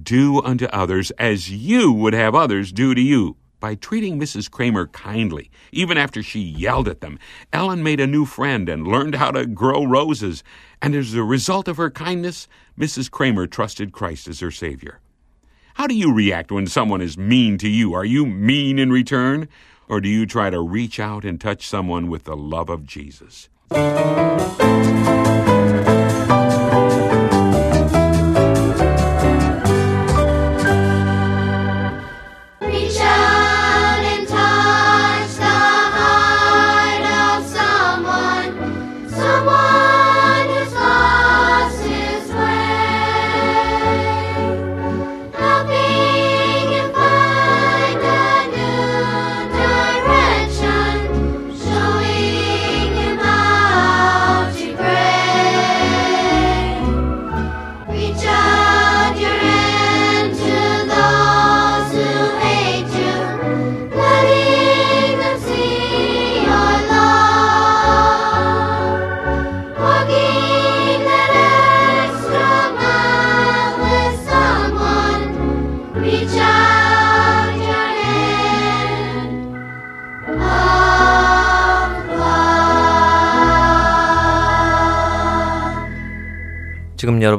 Do 0.00 0.42
unto 0.42 0.66
others 0.66 1.10
as 1.12 1.50
you 1.50 1.92
would 1.92 2.14
have 2.14 2.34
others 2.34 2.72
do 2.72 2.94
to 2.94 3.00
you. 3.00 3.36
By 3.60 3.76
treating 3.76 4.18
Mrs. 4.20 4.50
Kramer 4.50 4.88
kindly, 4.88 5.50
even 5.72 5.96
after 5.96 6.22
she 6.22 6.40
yelled 6.40 6.86
at 6.86 7.00
them, 7.00 7.18
Ellen 7.52 7.82
made 7.82 8.00
a 8.00 8.06
new 8.06 8.26
friend 8.26 8.68
and 8.68 8.86
learned 8.86 9.14
how 9.14 9.30
to 9.30 9.46
grow 9.46 9.84
roses. 9.84 10.44
And 10.82 10.94
as 10.94 11.14
a 11.14 11.22
result 11.22 11.68
of 11.68 11.78
her 11.78 11.90
kindness, 11.90 12.46
Mrs. 12.78 13.10
Kramer 13.10 13.46
trusted 13.46 13.92
Christ 13.92 14.28
as 14.28 14.40
her 14.40 14.50
Savior. 14.50 15.00
How 15.74 15.86
do 15.86 15.94
you 15.94 16.12
react 16.12 16.52
when 16.52 16.66
someone 16.66 17.00
is 17.00 17.16
mean 17.16 17.56
to 17.58 17.68
you? 17.68 17.94
Are 17.94 18.04
you 18.04 18.26
mean 18.26 18.78
in 18.78 18.92
return? 18.92 19.48
Or 19.88 20.00
do 20.00 20.08
you 20.08 20.26
try 20.26 20.50
to 20.50 20.60
reach 20.60 20.98
out 20.98 21.24
and 21.24 21.40
touch 21.40 21.66
someone 21.66 22.08
with 22.08 22.24
the 22.24 22.36
love 22.36 22.70
of 22.70 22.84
Jesus? 22.86 23.48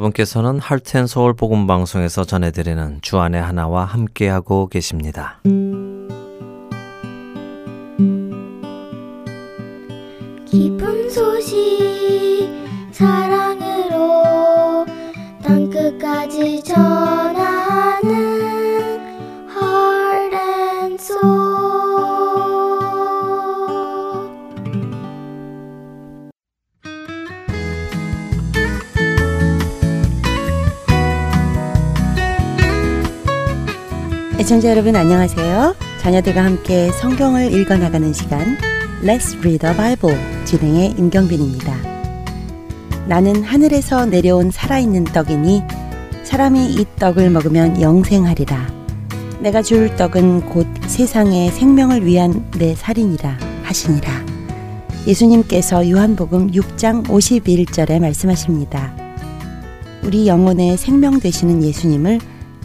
여러분께서는 0.06 0.58
할텐 0.60 1.06
서울 1.06 1.34
복음 1.34 1.66
방송에서 1.66 2.24
전해드리는 2.24 3.00
주안의 3.02 3.40
하나와 3.40 3.84
함께하고 3.84 4.68
계십니다. 4.68 5.40
기쁜 10.44 11.10
소식 11.10 12.48
사랑으로 12.92 14.24
땅 15.42 15.68
끝까지 15.70 16.62
전 16.62 17.05
애청자 34.46 34.70
여러분 34.70 34.94
안녕하세요. 34.94 35.74
자녀들과 36.02 36.44
함께 36.44 36.92
성경을 36.92 37.52
읽어나가는 37.52 38.12
시간 38.12 38.56
Let's 39.02 39.36
Read 39.40 39.58
the 39.58 39.76
Bible 39.76 40.16
진행의 40.44 40.94
임경빈입니다. 40.96 41.74
나는 43.08 43.42
하늘에서 43.42 44.06
내려온 44.06 44.52
살아있는 44.52 45.02
떡이니 45.02 45.64
사람이 46.22 46.74
이 46.74 46.86
떡을 46.94 47.28
먹으면 47.30 47.82
영생하리라. 47.82 48.72
내가 49.40 49.62
줄 49.62 49.96
떡은 49.96 50.42
곧 50.42 50.68
세상의 50.86 51.50
생명을 51.50 52.06
위한 52.06 52.48
내 52.56 52.76
살이니라 52.76 53.38
하시니라. 53.64 54.08
예수님께서 55.08 55.90
요한복음 55.90 56.52
6장 56.52 57.04
51절에 57.08 57.98
말씀하십니다. 57.98 58.94
우리 60.04 60.28
영혼의 60.28 60.76
생명 60.76 61.18
되시는 61.18 61.64
예수님을 61.64 62.20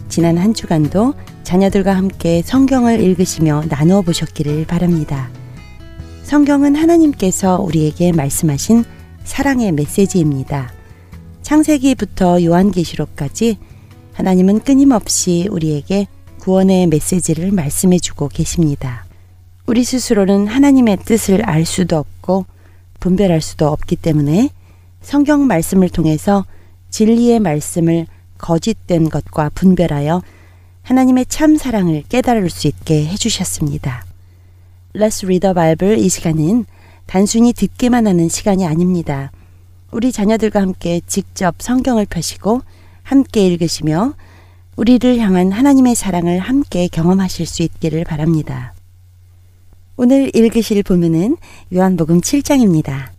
지난 0.08 0.38
한 0.38 0.54
주간도 0.54 1.14
자녀들과 1.42 1.96
함께 1.96 2.42
성경을 2.44 3.00
읽으시며 3.00 3.64
나누어 3.68 4.02
보셨기를 4.02 4.66
바랍니다. 4.66 5.30
성경은 6.22 6.76
하나님께서 6.76 7.60
우리에게 7.60 8.12
말씀하신 8.12 8.84
사랑의 9.24 9.72
메시지입니다. 9.72 10.72
창세기부터 11.42 12.42
요한계시록까지 12.44 13.58
하나님은 14.14 14.60
끊임없이 14.60 15.48
우리에게 15.50 16.06
구원의 16.38 16.86
메시지를 16.86 17.52
말씀해 17.52 17.98
주고 17.98 18.28
계십니다. 18.28 19.04
우리 19.66 19.84
스스로는 19.84 20.46
하나님의 20.46 20.98
뜻을 21.04 21.42
알 21.44 21.64
수도 21.64 21.98
없고 21.98 22.46
분별할 23.00 23.40
수도 23.40 23.68
없기 23.68 23.96
때문에 23.96 24.50
성경 25.02 25.46
말씀을 25.46 25.88
통해서 25.88 26.44
진리의 26.90 27.40
말씀을 27.40 28.06
거짓된 28.38 29.08
것과 29.08 29.50
분별하여 29.54 30.22
하나님의 30.82 31.26
참 31.28 31.56
사랑을 31.56 32.02
깨달을 32.08 32.50
수 32.50 32.66
있게 32.66 33.06
해주셨습니다. 33.06 34.04
Read 35.24 35.40
the 35.40 35.54
Bible 35.54 35.98
이 35.98 36.08
시간은 36.08 36.66
단순히 37.06 37.52
듣기만 37.52 38.06
하는 38.06 38.28
시간이 38.28 38.66
아닙니다. 38.66 39.30
우리 39.90 40.10
자녀들과 40.12 40.60
함께 40.60 41.00
직접 41.06 41.56
성경을 41.58 42.06
펴시고 42.06 42.62
함께 43.02 43.46
읽으시며 43.46 44.14
우리를 44.76 45.18
향한 45.18 45.52
하나님의 45.52 45.94
사랑을 45.94 46.38
함께 46.38 46.88
경험하실 46.88 47.46
수 47.46 47.62
있기를 47.62 48.04
바랍니다. 48.04 48.74
오늘 49.96 50.34
읽으실 50.34 50.82
본문은 50.82 51.36
요한복음 51.74 52.22
7장입니다. 52.22 53.10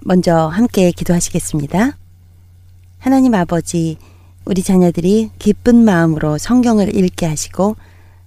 먼저 0.00 0.48
함께 0.48 0.90
기도하시겠습니다. 0.90 1.96
하나님 2.98 3.34
아버지, 3.34 3.96
우리 4.46 4.62
자녀들이 4.62 5.30
기쁜 5.40 5.84
마음으로 5.84 6.38
성경을 6.38 6.96
읽게 6.96 7.26
하시고 7.26 7.76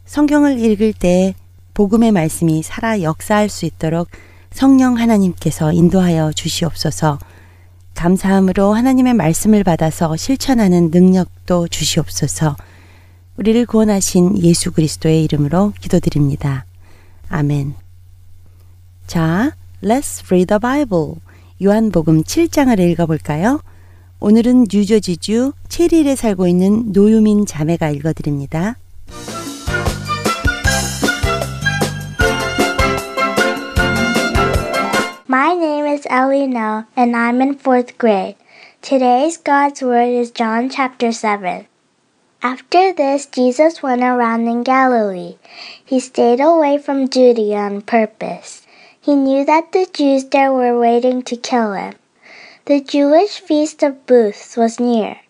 성경을 0.05 0.59
읽을 0.59 0.91
때 0.91 1.33
복음의 1.73 2.11
말씀이 2.11 2.61
살아 2.61 3.01
역사할 3.01 3.47
수 3.47 3.65
있도록 3.65 4.09
성령 4.51 4.97
하나님께서 4.97 5.71
인도하여 5.71 6.33
주시옵소서. 6.33 7.19
감사함으로 7.95 8.73
하나님의 8.73 9.13
말씀을 9.13 9.63
받아서 9.63 10.17
실천하는 10.17 10.89
능력도 10.91 11.69
주시옵소서. 11.69 12.57
우리를 13.37 13.65
구원하신 13.65 14.43
예수 14.43 14.71
그리스도의 14.71 15.23
이름으로 15.23 15.71
기도드립니다. 15.79 16.65
아멘. 17.29 17.75
자, 19.07 19.53
Let's 19.81 20.25
read 20.25 20.47
the 20.47 20.59
Bible. 20.59 21.21
요한복음 21.63 22.23
7장을 22.23 22.77
읽어볼까요? 22.77 23.61
오늘은 24.20 24.66
뉴저지주 24.72 25.52
체리에 25.68 26.16
살고 26.16 26.46
있는 26.46 26.92
노유민 26.92 27.46
자매가 27.46 27.90
읽어드립니다. 27.90 28.76
My 35.28 35.54
name 35.54 35.86
is 35.86 36.06
Ellie 36.08 36.46
No, 36.46 36.84
and 36.96 37.16
I'm 37.16 37.42
in 37.42 37.54
fourth 37.54 37.98
grade. 37.98 38.36
Today's 38.80 39.36
God's 39.36 39.82
Word 39.82 40.14
is 40.14 40.30
John 40.30 40.70
chapter 40.70 41.10
7. 41.10 41.66
After 42.42 42.92
this, 42.92 43.26
Jesus 43.26 43.82
went 43.82 44.02
around 44.02 44.46
in 44.46 44.62
Galilee. 44.62 45.36
He 45.84 45.98
stayed 45.98 46.40
away 46.40 46.78
from 46.78 47.08
Judea 47.08 47.56
on 47.56 47.80
purpose. 47.80 48.66
He 49.00 49.16
knew 49.16 49.44
that 49.44 49.72
the 49.72 49.86
Jews 49.92 50.24
there 50.26 50.52
were 50.52 50.78
waiting 50.78 51.22
to 51.22 51.36
kill 51.36 51.72
him. 51.72 51.94
The 52.69 52.81
Jewish 52.81 53.39
feast 53.39 53.81
of 53.81 54.05
booths 54.05 54.55
was 54.55 54.79
near. 54.79 55.21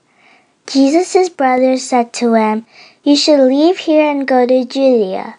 Jesus' 0.67 1.29
brothers 1.29 1.83
said 1.83 2.11
to 2.19 2.33
him, 2.33 2.65
You 3.01 3.15
should 3.15 3.39
leave 3.39 3.77
here 3.77 4.11
and 4.11 4.27
go 4.27 4.45
to 4.45 4.65
Judea. 4.65 5.35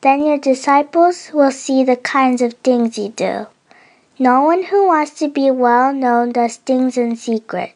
Then 0.00 0.24
your 0.24 0.38
disciples 0.38 1.32
will 1.34 1.50
see 1.50 1.84
the 1.84 1.96
kinds 1.96 2.40
of 2.40 2.54
things 2.54 2.96
you 2.96 3.10
do. 3.10 3.48
No 4.18 4.40
one 4.40 4.62
who 4.62 4.86
wants 4.86 5.18
to 5.18 5.28
be 5.28 5.50
well 5.50 5.92
known 5.92 6.32
does 6.32 6.56
things 6.56 6.96
in 6.96 7.14
secret. 7.14 7.72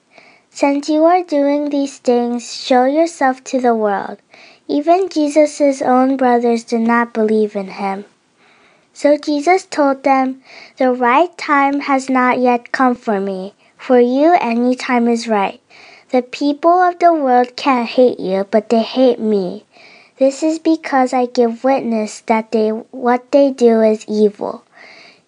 Since 0.48 0.88
you 0.88 1.04
are 1.04 1.22
doing 1.22 1.68
these 1.68 1.98
things, 1.98 2.50
show 2.50 2.86
yourself 2.86 3.44
to 3.52 3.60
the 3.60 3.74
world. 3.74 4.16
Even 4.66 5.10
Jesus' 5.10 5.82
own 5.82 6.16
brothers 6.16 6.64
did 6.64 6.80
not 6.80 7.12
believe 7.12 7.54
in 7.54 7.68
him. 7.68 8.06
So 8.98 9.16
Jesus 9.16 9.64
told 9.64 10.02
them, 10.02 10.42
The 10.76 10.90
right 10.90 11.30
time 11.38 11.86
has 11.86 12.10
not 12.10 12.40
yet 12.40 12.72
come 12.72 12.96
for 12.96 13.20
me. 13.20 13.54
For 13.76 14.00
you, 14.00 14.36
any 14.40 14.74
time 14.74 15.06
is 15.06 15.28
right. 15.28 15.60
The 16.10 16.22
people 16.22 16.82
of 16.82 16.98
the 16.98 17.14
world 17.14 17.54
can't 17.54 17.88
hate 17.88 18.18
you, 18.18 18.48
but 18.50 18.70
they 18.70 18.82
hate 18.82 19.20
me. 19.20 19.64
This 20.18 20.42
is 20.42 20.58
because 20.58 21.12
I 21.12 21.26
give 21.26 21.62
witness 21.62 22.22
that 22.26 22.50
they 22.50 22.70
what 22.70 23.30
they 23.30 23.52
do 23.52 23.82
is 23.82 24.04
evil. 24.08 24.64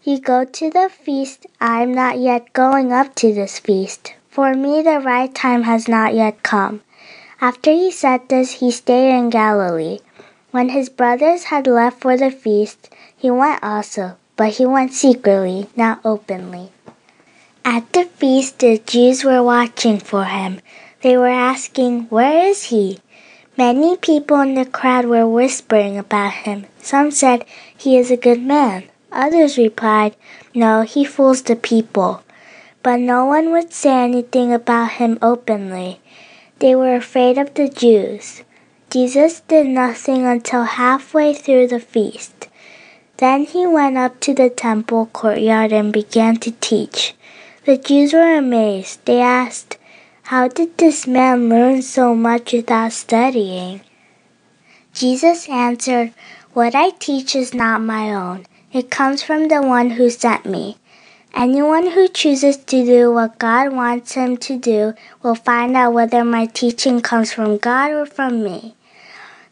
You 0.02 0.18
go 0.18 0.44
to 0.44 0.68
the 0.68 0.90
feast, 0.90 1.46
I 1.60 1.84
am 1.84 1.94
not 1.94 2.18
yet 2.18 2.52
going 2.52 2.92
up 2.92 3.14
to 3.22 3.32
this 3.32 3.60
feast. 3.60 4.14
For 4.28 4.52
me, 4.52 4.82
the 4.82 4.98
right 4.98 5.32
time 5.32 5.62
has 5.62 5.86
not 5.86 6.12
yet 6.12 6.42
come. 6.42 6.82
After 7.40 7.70
he 7.70 7.92
said 7.92 8.28
this, 8.28 8.58
he 8.58 8.72
stayed 8.72 9.16
in 9.16 9.30
Galilee. 9.30 10.00
When 10.50 10.70
his 10.70 10.88
brothers 10.88 11.44
had 11.44 11.68
left 11.68 12.00
for 12.00 12.16
the 12.16 12.30
feast, 12.30 12.90
he 13.16 13.30
went 13.30 13.62
also, 13.62 14.16
but 14.36 14.54
he 14.54 14.66
went 14.66 14.92
secretly, 14.92 15.68
not 15.76 16.00
openly. 16.04 16.72
At 17.64 17.92
the 17.92 18.04
feast, 18.04 18.58
the 18.58 18.78
Jews 18.78 19.22
were 19.22 19.44
watching 19.44 20.00
for 20.00 20.24
him. 20.24 20.60
They 21.02 21.16
were 21.16 21.28
asking, 21.28 22.06
Where 22.10 22.48
is 22.48 22.64
he? 22.64 22.98
Many 23.56 23.96
people 23.96 24.40
in 24.40 24.54
the 24.54 24.64
crowd 24.64 25.04
were 25.04 25.28
whispering 25.28 25.96
about 25.96 26.32
him. 26.32 26.66
Some 26.82 27.12
said, 27.12 27.44
He 27.76 27.96
is 27.96 28.10
a 28.10 28.16
good 28.16 28.42
man. 28.42 28.84
Others 29.12 29.56
replied, 29.56 30.16
No, 30.52 30.82
he 30.82 31.04
fools 31.04 31.42
the 31.42 31.54
people. 31.54 32.22
But 32.82 32.98
no 32.98 33.24
one 33.24 33.52
would 33.52 33.72
say 33.72 34.02
anything 34.02 34.52
about 34.52 34.92
him 34.92 35.16
openly. 35.22 36.00
They 36.58 36.74
were 36.74 36.96
afraid 36.96 37.38
of 37.38 37.54
the 37.54 37.68
Jews. 37.68 38.42
Jesus 38.90 39.38
did 39.46 39.68
nothing 39.68 40.26
until 40.26 40.64
halfway 40.64 41.32
through 41.32 41.68
the 41.68 41.78
feast. 41.78 42.48
Then 43.18 43.44
he 43.44 43.64
went 43.64 43.96
up 43.96 44.18
to 44.22 44.34
the 44.34 44.50
temple 44.50 45.06
courtyard 45.12 45.72
and 45.72 45.92
began 45.92 46.38
to 46.38 46.50
teach. 46.50 47.14
The 47.66 47.76
Jews 47.76 48.12
were 48.12 48.36
amazed. 48.36 49.04
They 49.04 49.20
asked, 49.20 49.78
How 50.22 50.48
did 50.48 50.76
this 50.76 51.06
man 51.06 51.48
learn 51.48 51.82
so 51.82 52.16
much 52.16 52.52
without 52.52 52.90
studying? 52.90 53.82
Jesus 54.92 55.48
answered, 55.48 56.12
What 56.52 56.74
I 56.74 56.90
teach 56.90 57.36
is 57.36 57.54
not 57.54 57.80
my 57.80 58.12
own. 58.12 58.44
It 58.72 58.90
comes 58.90 59.22
from 59.22 59.46
the 59.46 59.62
one 59.62 59.90
who 59.90 60.10
sent 60.10 60.46
me. 60.46 60.78
Anyone 61.32 61.92
who 61.92 62.08
chooses 62.08 62.56
to 62.56 62.84
do 62.84 63.12
what 63.12 63.38
God 63.38 63.72
wants 63.72 64.14
him 64.14 64.36
to 64.38 64.58
do 64.58 64.94
will 65.22 65.36
find 65.36 65.76
out 65.76 65.92
whether 65.92 66.24
my 66.24 66.46
teaching 66.46 67.00
comes 67.00 67.32
from 67.32 67.56
God 67.56 67.92
or 67.92 68.04
from 68.04 68.42
me. 68.42 68.74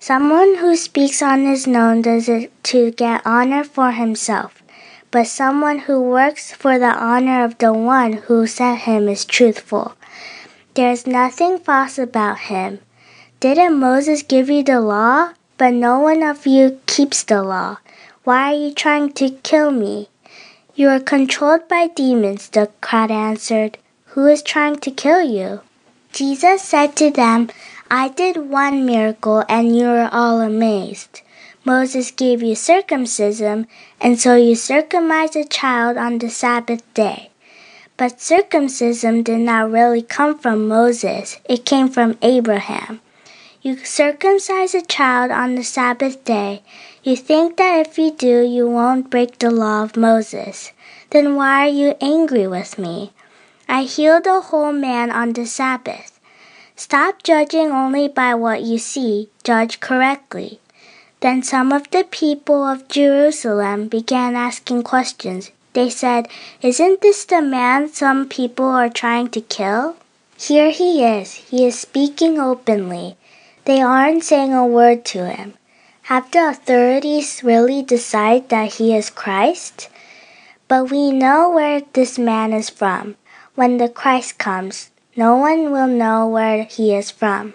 Someone 0.00 0.56
who 0.56 0.76
speaks 0.76 1.20
on 1.22 1.44
his 1.44 1.66
own 1.66 2.02
does 2.02 2.28
it 2.28 2.52
to 2.64 2.92
get 2.92 3.20
honor 3.26 3.64
for 3.64 3.90
himself, 3.90 4.62
but 5.10 5.26
someone 5.26 5.80
who 5.80 6.00
works 6.00 6.52
for 6.52 6.78
the 6.78 6.94
honor 6.96 7.44
of 7.44 7.58
the 7.58 7.72
one 7.72 8.12
who 8.12 8.46
sent 8.46 8.80
him 8.80 9.08
is 9.08 9.24
truthful. 9.24 9.94
There's 10.74 11.06
nothing 11.06 11.58
false 11.58 11.98
about 11.98 12.38
him. 12.50 12.78
Didn't 13.40 13.78
Moses 13.78 14.22
give 14.22 14.48
you 14.48 14.62
the 14.62 14.80
law? 14.80 15.32
But 15.56 15.74
no 15.74 15.98
one 15.98 16.22
of 16.22 16.46
you 16.46 16.80
keeps 16.86 17.24
the 17.24 17.42
law. 17.42 17.78
Why 18.22 18.52
are 18.52 18.56
you 18.56 18.72
trying 18.72 19.12
to 19.14 19.30
kill 19.30 19.72
me? 19.72 20.08
You 20.76 20.88
are 20.90 21.00
controlled 21.00 21.66
by 21.66 21.88
demons, 21.88 22.48
the 22.48 22.70
crowd 22.80 23.10
answered. 23.10 23.78
Who 24.14 24.26
is 24.26 24.40
trying 24.40 24.76
to 24.78 24.92
kill 24.92 25.20
you? 25.20 25.62
Jesus 26.12 26.62
said 26.62 26.94
to 26.96 27.10
them, 27.10 27.50
I 27.90 28.08
did 28.08 28.50
one 28.50 28.84
miracle 28.84 29.44
and 29.48 29.74
you 29.74 29.86
are 29.86 30.10
all 30.12 30.42
amazed. 30.42 31.22
Moses 31.64 32.10
gave 32.10 32.42
you 32.42 32.54
circumcision, 32.54 33.66
and 34.00 34.20
so 34.20 34.36
you 34.36 34.54
circumcised 34.54 35.36
a 35.36 35.44
child 35.44 35.96
on 35.96 36.18
the 36.18 36.28
Sabbath 36.28 36.82
day. 36.92 37.30
But 37.96 38.20
circumcision 38.20 39.22
did 39.22 39.40
not 39.40 39.70
really 39.70 40.02
come 40.02 40.38
from 40.38 40.68
Moses, 40.68 41.38
it 41.48 41.64
came 41.64 41.88
from 41.88 42.18
Abraham. 42.20 43.00
You 43.62 43.76
circumcise 43.78 44.74
a 44.74 44.82
child 44.82 45.30
on 45.30 45.54
the 45.54 45.64
Sabbath 45.64 46.24
day. 46.24 46.62
You 47.02 47.16
think 47.16 47.56
that 47.56 47.86
if 47.86 47.98
you 47.98 48.10
do, 48.10 48.42
you 48.42 48.68
won't 48.68 49.10
break 49.10 49.38
the 49.38 49.50
law 49.50 49.82
of 49.82 49.96
Moses. 49.96 50.72
Then 51.10 51.36
why 51.36 51.66
are 51.66 51.72
you 51.72 51.96
angry 52.00 52.46
with 52.46 52.78
me? 52.78 53.12
I 53.68 53.82
healed 53.82 54.26
a 54.26 54.40
whole 54.40 54.72
man 54.72 55.10
on 55.10 55.32
the 55.32 55.44
Sabbath. 55.46 56.17
Stop 56.78 57.24
judging 57.24 57.72
only 57.72 58.06
by 58.06 58.36
what 58.36 58.62
you 58.62 58.78
see, 58.78 59.28
judge 59.42 59.80
correctly. 59.80 60.60
Then 61.18 61.42
some 61.42 61.72
of 61.72 61.90
the 61.90 62.04
people 62.04 62.64
of 62.64 62.86
Jerusalem 62.86 63.88
began 63.88 64.36
asking 64.36 64.84
questions. 64.84 65.50
They 65.72 65.90
said, 65.90 66.28
Isn't 66.62 67.00
this 67.00 67.24
the 67.24 67.42
man 67.42 67.88
some 67.92 68.28
people 68.28 68.66
are 68.66 68.88
trying 68.88 69.26
to 69.30 69.40
kill? 69.40 69.96
Here 70.38 70.70
he 70.70 71.04
is. 71.04 71.34
He 71.50 71.66
is 71.66 71.76
speaking 71.76 72.38
openly. 72.38 73.16
They 73.64 73.82
aren't 73.82 74.22
saying 74.22 74.54
a 74.54 74.64
word 74.64 75.04
to 75.06 75.28
him. 75.28 75.54
Have 76.02 76.30
the 76.30 76.46
authorities 76.50 77.42
really 77.42 77.82
decided 77.82 78.50
that 78.50 78.74
he 78.74 78.94
is 78.94 79.10
Christ? 79.10 79.88
But 80.68 80.92
we 80.92 81.10
know 81.10 81.50
where 81.50 81.82
this 81.92 82.20
man 82.20 82.52
is 82.52 82.70
from. 82.70 83.16
When 83.56 83.78
the 83.78 83.88
Christ 83.88 84.38
comes, 84.38 84.90
no 85.18 85.34
one 85.34 85.72
will 85.72 85.88
know 85.88 86.28
where 86.28 86.62
he 86.62 86.94
is 86.94 87.10
from. 87.10 87.52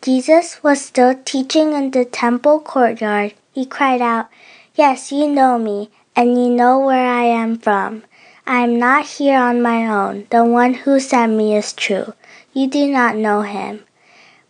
Jesus 0.00 0.62
was 0.62 0.80
still 0.80 1.16
teaching 1.24 1.72
in 1.72 1.90
the 1.90 2.04
temple 2.04 2.60
courtyard. 2.60 3.34
He 3.52 3.66
cried 3.66 4.00
out, 4.00 4.28
Yes, 4.76 5.10
you 5.10 5.26
know 5.26 5.58
me, 5.58 5.90
and 6.14 6.38
you 6.38 6.48
know 6.48 6.78
where 6.78 7.04
I 7.04 7.24
am 7.24 7.58
from. 7.58 8.04
I 8.46 8.60
am 8.60 8.78
not 8.78 9.06
here 9.06 9.40
on 9.40 9.60
my 9.60 9.88
own. 9.88 10.28
The 10.30 10.44
one 10.44 10.74
who 10.74 11.00
sent 11.00 11.32
me 11.32 11.56
is 11.56 11.72
true. 11.72 12.14
You 12.52 12.68
do 12.68 12.86
not 12.86 13.16
know 13.16 13.42
him. 13.42 13.82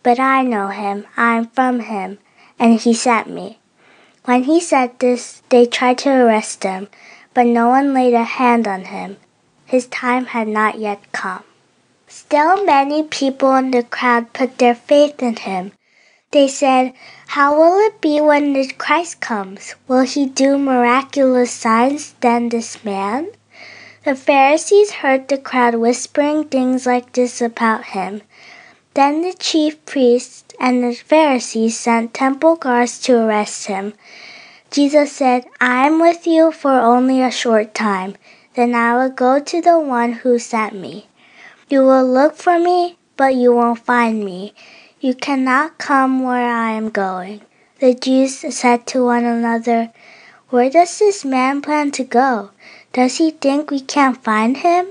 But 0.03 0.19
I 0.19 0.43
know 0.43 0.67
him. 0.67 1.07
I 1.17 1.37
am 1.37 1.47
from 1.47 1.79
him, 1.79 2.19
and 2.59 2.79
he 2.79 2.93
sent 2.93 3.27
me. 3.27 3.57
When 4.25 4.43
he 4.43 4.61
said 4.61 4.99
this, 4.99 5.41
they 5.49 5.65
tried 5.65 5.97
to 6.05 6.11
arrest 6.11 6.63
him, 6.63 6.89
but 7.33 7.47
no 7.47 7.69
one 7.69 7.95
laid 7.95 8.13
a 8.13 8.23
hand 8.23 8.67
on 8.67 8.85
him. 8.85 9.17
His 9.65 9.87
time 9.87 10.27
had 10.27 10.47
not 10.47 10.77
yet 10.77 11.11
come. 11.11 11.44
Still, 12.17 12.63
many 12.63 13.03
people 13.03 13.53
in 13.57 13.71
the 13.71 13.83
crowd 13.83 14.31
put 14.31 14.57
their 14.57 14.73
faith 14.73 15.21
in 15.21 15.35
him. 15.35 15.73
They 16.31 16.47
said, 16.47 16.93
How 17.27 17.53
will 17.57 17.77
it 17.85 17.99
be 17.99 18.21
when 18.21 18.53
the 18.53 18.67
Christ 18.67 19.19
comes? 19.19 19.75
Will 19.89 20.03
he 20.03 20.25
do 20.25 20.57
miraculous 20.57 21.51
signs 21.51 22.13
than 22.21 22.47
this 22.47 22.85
man? 22.85 23.31
The 24.05 24.15
Pharisees 24.15 25.03
heard 25.03 25.27
the 25.27 25.37
crowd 25.37 25.75
whispering 25.75 26.45
things 26.45 26.85
like 26.85 27.11
this 27.11 27.41
about 27.41 27.83
him. 27.87 28.21
Then 28.93 29.21
the 29.21 29.33
chief 29.33 29.85
priests 29.85 30.45
and 30.57 30.85
the 30.85 30.95
Pharisees 30.95 31.77
sent 31.77 32.13
temple 32.13 32.55
guards 32.55 32.97
to 32.99 33.17
arrest 33.17 33.67
him. 33.67 33.93
Jesus 34.71 35.11
said, 35.11 35.47
I 35.59 35.85
am 35.85 35.99
with 35.99 36.25
you 36.25 36.53
for 36.53 36.79
only 36.79 37.21
a 37.21 37.29
short 37.29 37.73
time. 37.73 38.15
Then 38.53 38.73
I 38.73 38.95
will 38.95 39.09
go 39.09 39.41
to 39.41 39.61
the 39.61 39.77
one 39.77 40.13
who 40.23 40.39
sent 40.39 40.75
me. 40.75 41.07
You 41.67 41.81
will 41.81 42.05
look 42.05 42.35
for 42.35 42.59
me, 42.59 42.97
but 43.17 43.33
you 43.33 43.51
won't 43.51 43.79
find 43.79 44.23
me. 44.23 44.53
You 44.99 45.15
cannot 45.15 45.79
come 45.79 46.21
where 46.21 46.47
I 46.47 46.71
am 46.71 46.91
going. 46.91 47.41
The 47.79 47.95
Jews 47.95 48.37
said 48.55 48.85
to 48.87 49.03
one 49.03 49.25
another, 49.25 49.91
Where 50.49 50.69
does 50.69 50.99
this 50.99 51.25
man 51.25 51.63
plan 51.63 51.89
to 51.91 52.03
go? 52.03 52.51
Does 52.93 53.17
he 53.17 53.31
think 53.31 53.71
we 53.71 53.79
can't 53.79 54.23
find 54.23 54.57
him? 54.57 54.89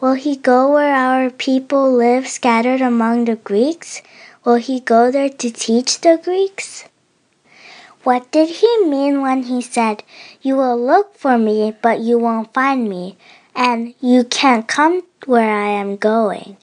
Will 0.00 0.14
he 0.14 0.34
go 0.34 0.72
where 0.72 0.92
our 0.92 1.30
people 1.30 1.92
live 1.92 2.26
scattered 2.26 2.80
among 2.80 3.26
the 3.26 3.36
Greeks? 3.36 4.02
Will 4.44 4.56
he 4.56 4.80
go 4.80 5.12
there 5.12 5.28
to 5.28 5.50
teach 5.50 6.00
the 6.00 6.20
Greeks? 6.22 6.84
What 8.02 8.30
did 8.32 8.48
he 8.48 8.84
mean 8.86 9.20
when 9.20 9.44
he 9.44 9.62
said, 9.62 10.02
You 10.42 10.56
will 10.56 10.80
look 10.80 11.16
for 11.16 11.38
me, 11.38 11.76
but 11.80 12.00
you 12.00 12.18
won't 12.18 12.52
find 12.52 12.88
me, 12.88 13.16
and 13.58 13.92
you 14.00 14.22
can't 14.22 14.68
come 14.68 15.02
where 15.26 15.52
I 15.52 15.70
am 15.70 15.96
going? 15.96 16.56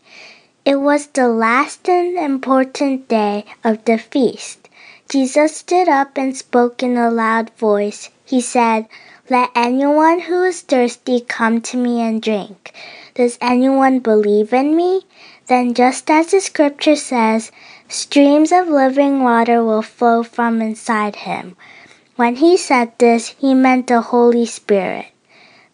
It 0.64 0.78
was 0.78 1.08
the 1.08 1.28
last 1.28 1.90
and 1.90 2.18
important 2.18 3.10
day 3.10 3.44
of 3.66 3.84
the 3.84 3.98
feast. 3.98 4.70
Jesus 5.10 5.58
stood 5.58 5.90
up 5.90 6.18
and 6.18 6.36
spoke 6.36 6.82
in 6.82 6.98
a 6.98 7.12
loud 7.12 7.52
voice. 7.58 8.10
He 8.24 8.40
said, 8.40 8.88
Let 9.30 9.52
anyone 9.54 10.22
who 10.22 10.44
is 10.44 10.62
thirsty 10.62 11.20
come 11.20 11.60
to 11.68 11.78
me 11.78 12.02
and 12.02 12.22
drink. 12.22 12.74
Does 13.14 13.38
anyone 13.42 14.00
believe 14.00 14.54
in 14.54 14.76
me? 14.76 15.02
Then, 15.48 15.74
just 15.74 16.10
as 16.10 16.32
the 16.32 16.40
scripture 16.40 16.96
says, 16.96 17.52
streams 17.90 18.54
of 18.54 18.70
living 18.70 19.22
water 19.22 19.64
will 19.64 19.84
flow 19.84 20.24
from 20.24 20.62
inside 20.62 21.18
him. 21.28 21.58
When 22.16 22.38
he 22.38 22.56
said 22.56 22.94
this, 22.98 23.36
he 23.38 23.54
meant 23.54 23.88
the 23.88 24.00
Holy 24.00 24.46
Spirit. 24.46 25.08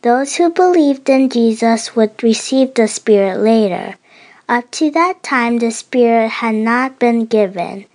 Those 0.01 0.37
who 0.37 0.49
believed 0.49 1.07
in 1.09 1.29
Jesus 1.29 1.95
would 1.95 2.23
receive 2.23 2.73
the 2.73 2.87
Spirit 2.87 3.37
later. 3.37 3.97
Up 4.49 4.71
to 4.71 4.89
that 4.91 5.21
time, 5.21 5.59
the 5.59 5.69
Spirit 5.69 6.29
had 6.29 6.55
not 6.55 6.97
been 6.97 7.27
given. 7.27 7.85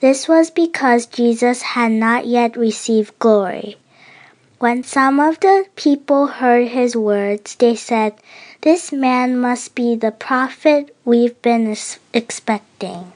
This 0.00 0.26
was 0.26 0.50
because 0.50 1.04
Jesus 1.04 1.60
had 1.76 1.92
not 1.92 2.24
yet 2.26 2.56
received 2.56 3.18
glory. 3.18 3.76
When 4.58 4.82
some 4.84 5.20
of 5.20 5.40
the 5.40 5.66
people 5.76 6.28
heard 6.28 6.68
his 6.68 6.96
words, 6.96 7.54
they 7.56 7.76
said, 7.76 8.14
This 8.62 8.90
man 8.90 9.38
must 9.38 9.74
be 9.74 9.94
the 9.96 10.12
prophet 10.12 10.96
we've 11.04 11.40
been 11.42 11.76
expecting. 12.14 13.12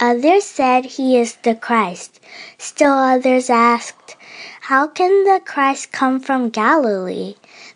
Others 0.00 0.44
said 0.44 0.84
he 0.84 1.18
is 1.18 1.36
the 1.42 1.54
Christ. 1.54 2.20
Still 2.58 2.92
others 2.92 3.50
asked, 3.50 4.16
How 4.62 4.86
can 4.86 5.24
the 5.24 5.40
Christ 5.44 5.90
come 5.90 6.20
from 6.20 6.50
Galilee? 6.50 7.34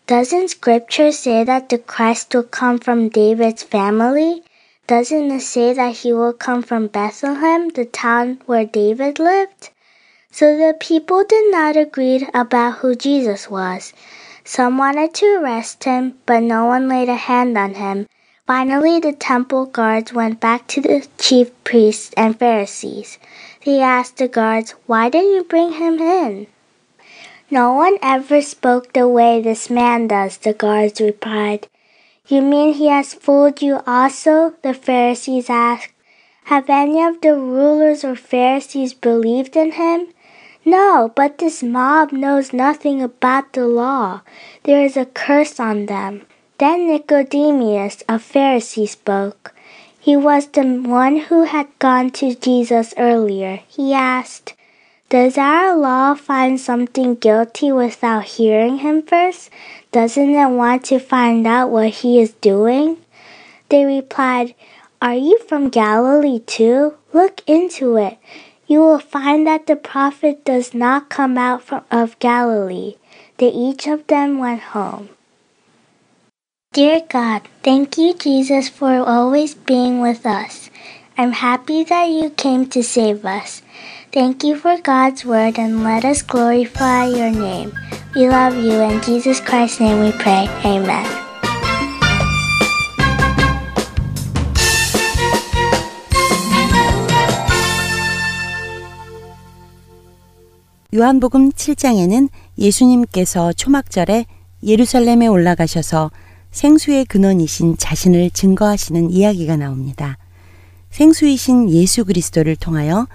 Doesn't 0.08 0.48
scripture 0.48 1.12
say 1.12 1.44
that 1.44 1.68
the 1.68 1.78
Christ 1.78 2.34
will 2.34 2.42
come 2.42 2.80
from 2.80 3.08
David's 3.08 3.62
family? 3.62 4.42
Doesn't 4.88 5.30
it 5.30 5.42
say 5.42 5.72
that 5.74 5.98
he 5.98 6.12
will 6.12 6.32
come 6.32 6.62
from 6.62 6.88
Bethlehem, 6.88 7.68
the 7.68 7.84
town 7.84 8.40
where 8.46 8.64
David 8.64 9.20
lived? 9.20 9.70
So 10.32 10.56
the 10.56 10.74
people 10.80 11.22
did 11.22 11.52
not 11.52 11.76
agree 11.76 12.26
about 12.34 12.78
who 12.78 12.96
Jesus 12.96 13.48
was. 13.48 13.92
Some 14.44 14.76
wanted 14.76 15.14
to 15.14 15.36
arrest 15.36 15.84
him, 15.84 16.18
but 16.26 16.42
no 16.42 16.64
one 16.64 16.88
laid 16.88 17.08
a 17.08 17.14
hand 17.14 17.56
on 17.56 17.74
him. 17.74 18.08
Finally, 18.44 18.98
the 18.98 19.12
temple 19.12 19.66
guards 19.66 20.12
went 20.12 20.40
back 20.40 20.66
to 20.66 20.80
the 20.80 21.06
chief 21.16 21.52
priests 21.62 22.12
and 22.16 22.36
Pharisees. 22.36 23.20
They 23.64 23.80
asked 23.80 24.16
the 24.16 24.26
guards, 24.26 24.72
Why 24.86 25.10
didn't 25.10 25.32
you 25.32 25.44
bring 25.44 25.74
him 25.74 26.00
in? 26.00 26.48
No 27.52 27.74
one 27.74 27.98
ever 28.00 28.40
spoke 28.40 28.94
the 28.94 29.06
way 29.06 29.42
this 29.42 29.68
man 29.68 30.08
does, 30.08 30.38
the 30.38 30.54
guards 30.54 31.02
replied. 31.02 31.68
You 32.26 32.40
mean 32.40 32.72
he 32.72 32.86
has 32.86 33.12
fooled 33.12 33.60
you 33.60 33.80
also? 33.86 34.54
The 34.62 34.72
Pharisees 34.72 35.50
asked. 35.50 35.92
Have 36.44 36.70
any 36.70 37.02
of 37.04 37.20
the 37.20 37.34
rulers 37.34 38.04
or 38.04 38.16
Pharisees 38.16 38.94
believed 38.94 39.54
in 39.54 39.72
him? 39.72 40.08
No, 40.64 41.12
but 41.14 41.36
this 41.36 41.62
mob 41.62 42.10
knows 42.10 42.54
nothing 42.54 43.02
about 43.02 43.52
the 43.52 43.66
law. 43.66 44.22
There 44.62 44.82
is 44.82 44.96
a 44.96 45.04
curse 45.04 45.60
on 45.60 45.84
them. 45.84 46.22
Then 46.56 46.88
Nicodemus, 46.88 48.02
a 48.08 48.14
Pharisee, 48.14 48.88
spoke. 48.88 49.52
He 50.00 50.16
was 50.16 50.46
the 50.46 50.64
one 50.64 51.18
who 51.28 51.44
had 51.44 51.68
gone 51.78 52.12
to 52.12 52.34
Jesus 52.34 52.94
earlier. 52.96 53.60
He 53.68 53.92
asked, 53.92 54.54
Does 55.12 55.36
our 55.36 55.76
law 55.76 56.14
find 56.14 56.58
something 56.58 57.16
guilty 57.16 57.70
without 57.70 58.24
hearing 58.24 58.78
him 58.78 59.02
first? 59.02 59.50
Doesn't 59.92 60.30
it 60.30 60.48
want 60.48 60.86
to 60.86 60.98
find 60.98 61.46
out 61.46 61.68
what 61.68 62.00
he 62.00 62.18
is 62.18 62.32
doing? 62.40 62.96
They 63.68 63.84
replied, 63.84 64.54
Are 65.02 65.14
you 65.14 65.38
from 65.40 65.68
Galilee 65.68 66.38
too? 66.38 66.94
Look 67.12 67.42
into 67.46 67.98
it. 67.98 68.16
You 68.66 68.80
will 68.80 69.00
find 69.00 69.46
that 69.46 69.66
the 69.66 69.76
prophet 69.76 70.46
does 70.46 70.72
not 70.72 71.10
come 71.10 71.36
out 71.36 71.62
from, 71.62 71.84
of 71.90 72.18
Galilee. 72.18 72.94
They 73.36 73.48
each 73.48 73.86
of 73.86 74.06
them 74.06 74.38
went 74.38 74.62
home. 74.72 75.10
Dear 76.72 77.02
God, 77.06 77.42
thank 77.62 77.98
you, 77.98 78.14
Jesus, 78.14 78.70
for 78.70 79.06
always 79.06 79.52
being 79.52 80.00
with 80.00 80.24
us. 80.24 80.70
I'm 81.18 81.32
happy 81.32 81.84
that 81.84 82.08
you 82.08 82.30
came 82.30 82.66
to 82.70 82.82
save 82.82 83.26
us. 83.26 83.60
Thank 84.12 84.44
you 84.44 84.56
for 84.56 84.76
God's 84.82 85.24
word 85.24 85.58
and 85.58 85.82
let 85.82 86.04
us 86.04 86.20
glorify 86.20 87.06
your 87.06 87.30
name. 87.30 87.72
We 88.14 88.28
love 88.28 88.54
you. 88.54 88.82
In 88.82 89.00
Jesus 89.00 89.40
Christ's 89.40 89.80
name 89.80 90.04
we 90.04 90.12
pray. 90.12 90.46
Amen. 90.66 91.06
요한복음 100.92 101.52
7장에는 101.52 102.28
예수님께서 102.58 103.54
초막절에 103.54 104.26
예루살렘에 104.62 105.26
올라가셔서 105.26 106.10
생수의 106.50 107.06
근원이신 107.06 107.78
자신을 107.78 108.28
증거하시는 108.28 109.10
이야기가 109.10 109.56
나옵니다. 109.56 110.18
생수이신 110.90 111.70
예수 111.70 112.04
그리스도를 112.04 112.56
통하여 112.56 113.06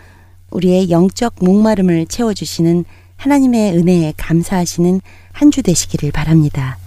우리의 0.52 0.90
영적 0.90 1.36
목마름을 1.40 2.06
채워주시는 2.08 2.86
하나님의 3.18 3.78
은혜에 3.78 4.14
감사하시는 4.18 5.02
한 5.32 5.52
주 5.52 5.62
되시기를 5.62 6.12
바랍니다. 6.12 6.78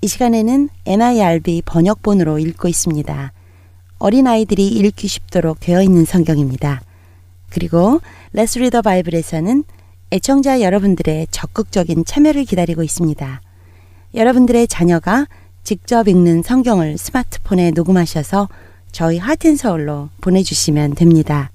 이 0.00 0.08
시간에는 0.08 0.68
NIRB 0.86 1.62
번역본으로 1.64 2.38
읽고 2.38 2.68
있습니다. 2.68 3.32
어린아이들이 3.98 4.68
읽기 4.68 5.08
쉽도록 5.08 5.60
되어 5.60 5.82
있는 5.82 6.04
성경입니다. 6.04 6.82
그리고 7.48 8.00
Read 8.34 8.70
the 8.70 8.82
Bible에서는 8.82 9.64
애청자 10.10 10.60
여러분들의 10.60 11.28
적극적인 11.30 12.04
참여를 12.04 12.44
기다리고 12.44 12.82
있습니다. 12.82 13.40
여러분들의 14.14 14.68
자녀가 14.68 15.26
직접 15.62 16.08
읽는 16.08 16.42
성경을 16.42 16.98
스마트폰에 16.98 17.70
녹음하셔서 17.70 18.48
저희 18.92 19.18
하트앤서울로 19.18 20.10
보내주시면 20.20 20.94
됩니다. 20.94 21.50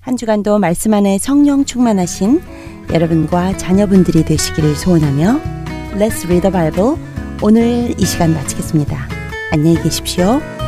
한 0.00 0.16
주간도 0.16 0.58
말씀 0.58 0.94
안에 0.94 1.18
성령 1.18 1.64
충만하신 1.64 2.42
여러분과 2.92 3.56
자녀분들이 3.56 4.24
되시기를 4.24 4.74
소원하며 4.74 5.40
Let's 5.94 6.24
Read 6.24 6.42
the 6.42 6.52
Bible 6.52 6.96
오늘 7.40 7.94
이 7.98 8.04
시간 8.04 8.34
마치겠습니다. 8.34 9.08
안녕히 9.52 9.80
계십시오. 9.82 10.61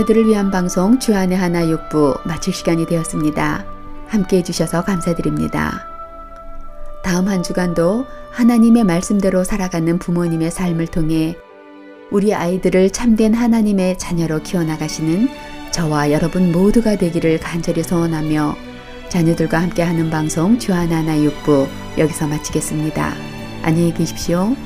자녀들을 0.00 0.28
위한 0.28 0.50
방송 0.50 0.98
주안의 0.98 1.36
하나 1.36 1.68
육부 1.68 2.20
마칠 2.24 2.54
시간이 2.54 2.86
되었습니다. 2.86 3.66
함께 4.06 4.38
해주셔서 4.38 4.84
감사드립니다. 4.84 5.86
다음 7.02 7.28
한 7.28 7.42
주간도 7.42 8.06
하나님의 8.30 8.84
말씀대로 8.84 9.44
살아가는 9.44 9.98
부모님의 9.98 10.50
삶을 10.52 10.86
통해 10.86 11.36
우리 12.10 12.34
아이들을 12.34 12.90
참된 12.90 13.34
하나님의 13.34 13.98
자녀로 13.98 14.42
키워나가시는 14.42 15.28
저와 15.70 16.12
여러분 16.12 16.50
모두가 16.50 16.96
되기를 16.96 17.38
간절히 17.40 17.82
소원하며 17.82 18.56
자녀들과 19.10 19.60
함께하는 19.60 20.08
방송 20.08 20.58
주안의 20.58 20.94
하나 20.94 21.22
육부 21.22 21.66
여기서 21.98 22.26
마치겠습니다. 22.26 23.12
안녕히 23.62 23.92
계십시오. 23.92 24.56